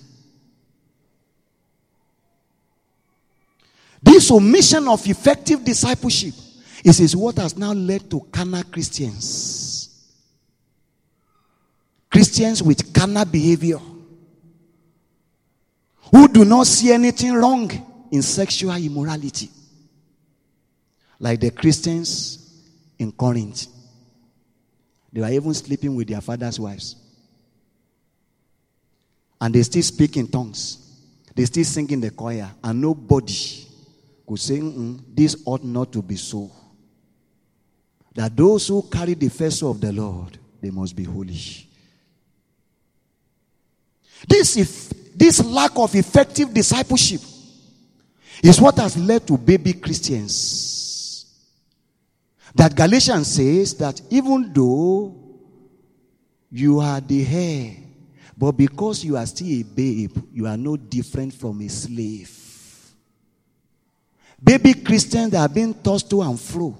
This 4.02 4.30
omission 4.30 4.88
of 4.88 5.06
effective 5.06 5.64
discipleship 5.64 6.34
is, 6.84 7.00
is 7.00 7.16
what 7.16 7.38
has 7.38 7.56
now 7.56 7.72
led 7.72 8.10
to 8.10 8.20
carnal 8.32 8.64
Christians. 8.64 9.88
Christians 12.10 12.62
with 12.62 12.92
carnal 12.92 13.24
behavior 13.24 13.78
who 16.10 16.28
do 16.28 16.44
not 16.44 16.66
see 16.66 16.92
anything 16.92 17.32
wrong 17.32 17.70
in 18.10 18.20
sexual 18.20 18.74
immorality, 18.76 19.48
like 21.18 21.40
the 21.40 21.50
Christians 21.50 22.60
in 22.98 23.12
Corinth. 23.12 23.66
They 25.10 25.20
were 25.22 25.30
even 25.30 25.54
sleeping 25.54 25.94
with 25.94 26.08
their 26.08 26.20
father's 26.20 26.60
wives. 26.60 26.96
And 29.42 29.52
they 29.52 29.64
still 29.64 29.82
speak 29.82 30.16
in 30.16 30.28
tongues. 30.28 30.78
They 31.34 31.44
still 31.46 31.64
sing 31.64 31.90
in 31.90 32.00
the 32.00 32.12
choir. 32.12 32.48
And 32.62 32.80
nobody 32.80 33.66
could 34.24 34.38
say, 34.38 34.60
This 35.12 35.42
ought 35.44 35.64
not 35.64 35.92
to 35.94 36.00
be 36.00 36.14
so. 36.14 36.48
That 38.14 38.36
those 38.36 38.68
who 38.68 38.82
carry 38.82 39.14
the 39.14 39.28
face 39.28 39.60
of 39.64 39.80
the 39.80 39.92
Lord, 39.92 40.38
they 40.60 40.70
must 40.70 40.94
be 40.94 41.02
holy. 41.02 41.66
This, 44.28 44.56
if, 44.56 44.90
this 45.18 45.44
lack 45.44 45.72
of 45.74 45.92
effective 45.96 46.54
discipleship 46.54 47.22
is 48.44 48.60
what 48.60 48.76
has 48.76 48.96
led 48.96 49.26
to 49.26 49.36
baby 49.36 49.72
Christians. 49.72 51.26
That 52.54 52.76
Galatians 52.76 53.26
says 53.26 53.74
that 53.74 54.02
even 54.08 54.52
though 54.52 55.16
you 56.48 56.78
are 56.78 57.00
the 57.00 57.26
heir, 57.26 57.81
but 58.42 58.56
because 58.56 59.04
you 59.04 59.16
are 59.16 59.24
still 59.24 59.46
a 59.60 59.62
babe, 59.62 60.18
you 60.32 60.48
are 60.48 60.56
no 60.56 60.76
different 60.76 61.32
from 61.32 61.60
a 61.60 61.68
slave. 61.68 62.36
Baby 64.42 64.74
Christians 64.74 65.32
are 65.34 65.48
being 65.48 65.72
tossed 65.72 66.10
to 66.10 66.22
and 66.22 66.40
fro. 66.40 66.76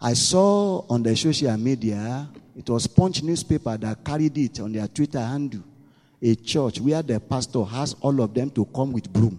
I 0.00 0.14
saw 0.14 0.82
on 0.88 1.02
the 1.02 1.14
social 1.14 1.54
media, 1.58 2.26
it 2.56 2.70
was 2.70 2.86
Punch 2.86 3.22
newspaper 3.22 3.76
that 3.76 4.02
carried 4.02 4.38
it 4.38 4.58
on 4.60 4.72
their 4.72 4.88
Twitter 4.88 5.20
handle. 5.20 5.60
A 6.22 6.34
church 6.36 6.80
where 6.80 7.02
the 7.02 7.20
pastor 7.20 7.62
has 7.62 7.92
all 8.00 8.18
of 8.22 8.32
them 8.32 8.48
to 8.52 8.64
come 8.64 8.94
with 8.94 9.12
broom 9.12 9.38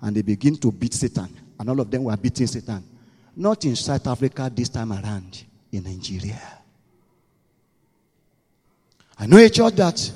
and 0.00 0.16
they 0.16 0.22
begin 0.22 0.56
to 0.56 0.72
beat 0.72 0.94
Satan. 0.94 1.28
And 1.56 1.70
all 1.70 1.78
of 1.78 1.88
them 1.88 2.02
were 2.02 2.16
beating 2.16 2.48
Satan. 2.48 2.82
Not 3.36 3.64
in 3.64 3.76
South 3.76 4.08
Africa 4.08 4.50
this 4.52 4.70
time 4.70 4.92
around, 4.92 5.44
in 5.70 5.84
Nigeria. 5.84 6.42
I 9.16 9.26
know 9.26 9.36
a 9.36 9.48
church 9.48 9.76
that 9.76 10.12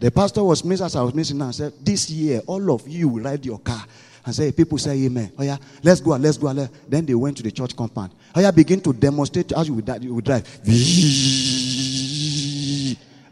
the 0.00 0.10
pastor 0.10 0.42
was 0.42 0.64
missing 0.64 0.86
as 0.86 0.96
I 0.96 1.02
was 1.02 1.14
missing 1.14 1.40
and 1.42 1.54
said, 1.54 1.74
This 1.80 2.10
year, 2.10 2.40
all 2.46 2.72
of 2.72 2.88
you 2.88 3.08
will 3.08 3.22
ride 3.22 3.44
your 3.44 3.58
car. 3.58 3.84
And 4.24 4.34
say, 4.34 4.52
people 4.52 4.76
say 4.76 5.02
amen. 5.04 5.32
Oh 5.38 5.42
yeah, 5.42 5.56
let's 5.82 6.00
go, 6.00 6.10
let's 6.10 6.36
go. 6.36 6.52
Then 6.88 7.06
they 7.06 7.14
went 7.14 7.36
to 7.38 7.42
the 7.42 7.50
church 7.50 7.74
compound. 7.74 8.12
Oh 8.34 8.40
yeah, 8.40 8.50
begin 8.50 8.80
to 8.82 8.92
demonstrate 8.92 9.52
as 9.52 9.68
you 9.68 9.74
would, 9.74 10.02
you 10.02 10.14
would 10.14 10.24
drive. 10.24 10.44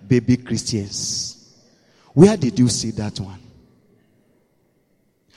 Baby 0.09 0.37
Christians. 0.39 1.35
Where 2.15 2.37
did 2.37 2.59
you 2.59 2.69
see 2.69 2.91
that 2.93 3.21
one? 3.21 3.39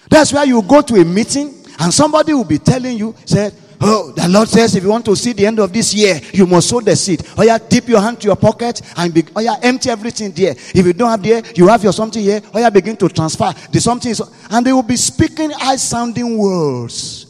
That's 0.10 0.34
why 0.34 0.44
you 0.44 0.62
go 0.62 0.82
to 0.82 0.96
a 0.96 1.06
meeting 1.06 1.54
and 1.80 1.94
somebody 1.94 2.34
will 2.34 2.46
be 2.46 2.58
telling 2.58 2.98
you, 2.98 3.16
say, 3.26 3.52
Oh, 3.84 4.12
the 4.12 4.30
Lord 4.30 4.48
says 4.48 4.76
if 4.76 4.84
you 4.84 4.90
want 4.90 5.06
to 5.06 5.16
see 5.16 5.34
the 5.34 5.48
end 5.48 5.58
of 5.58 5.74
this 5.74 5.92
year, 5.92 6.22
you 6.34 6.46
must 6.46 6.70
sow 6.70 6.82
the 6.82 6.96
seed. 6.96 7.24
Oh 7.36 7.42
yeah, 7.42 7.58
dip 7.58 7.88
your 7.88 8.00
hand 8.00 8.22
to 8.22 8.28
your 8.28 8.36
pocket 8.36 8.80
and 8.96 9.12
be, 9.12 9.24
oh 9.36 9.40
yeah, 9.40 9.56
empty 9.64 9.90
everything 9.90 10.32
there. 10.32 10.52
If 10.52 10.86
you 10.86 10.94
don't 10.94 11.10
have 11.10 11.24
there, 11.24 11.42
you 11.56 11.68
have 11.68 11.84
your 11.84 11.92
something 11.92 12.22
here. 12.22 12.42
Oh 12.54 12.60
yeah, 12.60 12.70
begin 12.70 12.96
to 12.98 13.10
transfer. 13.10 13.52
The 13.72 13.82
something 13.82 14.14
and 14.52 14.66
they 14.66 14.72
will 14.72 14.84
be 14.84 14.98
speaking 14.98 15.50
high 15.50 15.78
sounding 15.78 16.38
words. 16.38 17.26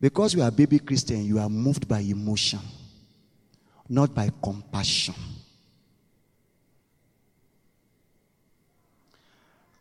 Because 0.00 0.32
you 0.32 0.42
are 0.42 0.50
baby 0.50 0.78
Christian, 0.78 1.22
you 1.22 1.38
are 1.38 1.50
moved 1.50 1.86
by 1.86 1.98
emotion, 1.98 2.60
not 3.90 4.14
by 4.14 4.30
compassion. 4.42 5.14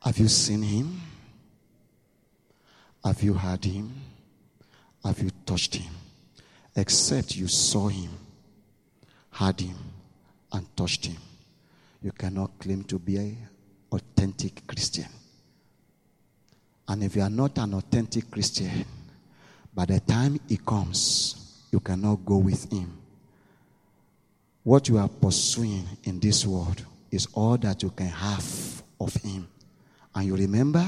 Have 0.01 0.18
you 0.18 0.28
seen 0.28 0.64
him? 0.64 1.01
Have 3.05 3.24
you 3.24 3.34
heard 3.34 3.64
him? 3.64 3.93
Have 5.03 5.19
you 5.19 5.29
touched 5.45 5.75
him? 5.75 5.91
Except 6.75 7.35
you 7.35 7.47
saw 7.47 7.87
him, 7.87 8.11
heard 9.31 9.61
him, 9.61 9.77
and 10.51 10.65
touched 10.75 11.05
him. 11.05 11.17
You 12.01 12.11
cannot 12.11 12.59
claim 12.59 12.83
to 12.85 12.99
be 12.99 13.17
an 13.17 13.37
authentic 13.91 14.65
Christian. 14.67 15.07
And 16.87 17.03
if 17.03 17.15
you 17.15 17.21
are 17.21 17.29
not 17.29 17.57
an 17.57 17.73
authentic 17.73 18.29
Christian, 18.29 18.85
by 19.73 19.85
the 19.85 19.99
time 19.99 20.39
he 20.47 20.57
comes, 20.57 21.63
you 21.71 21.79
cannot 21.79 22.25
go 22.25 22.37
with 22.37 22.71
him. 22.71 22.97
What 24.63 24.89
you 24.89 24.97
are 24.97 25.07
pursuing 25.07 25.85
in 26.03 26.19
this 26.19 26.45
world 26.45 26.85
is 27.11 27.27
all 27.33 27.57
that 27.57 27.83
you 27.83 27.89
can 27.89 28.07
have 28.07 28.83
of 28.99 29.13
him. 29.15 29.47
And 30.13 30.27
you 30.27 30.35
remember, 30.35 30.85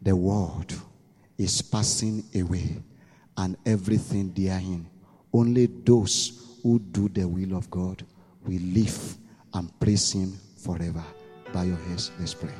the 0.00 0.14
world 0.14 0.74
is 1.38 1.62
passing 1.62 2.24
away 2.34 2.76
and 3.36 3.56
everything 3.66 4.32
therein. 4.32 4.88
Only 5.32 5.66
those 5.66 6.58
who 6.62 6.78
do 6.78 7.08
the 7.08 7.26
will 7.26 7.56
of 7.56 7.70
God 7.70 8.04
will 8.46 8.62
live 8.62 9.16
and 9.52 9.78
praise 9.80 10.12
Him 10.12 10.38
forever. 10.56 11.04
By 11.52 11.64
your 11.64 11.76
heads, 11.76 12.10
let's 12.18 12.34
pray. 12.34 12.52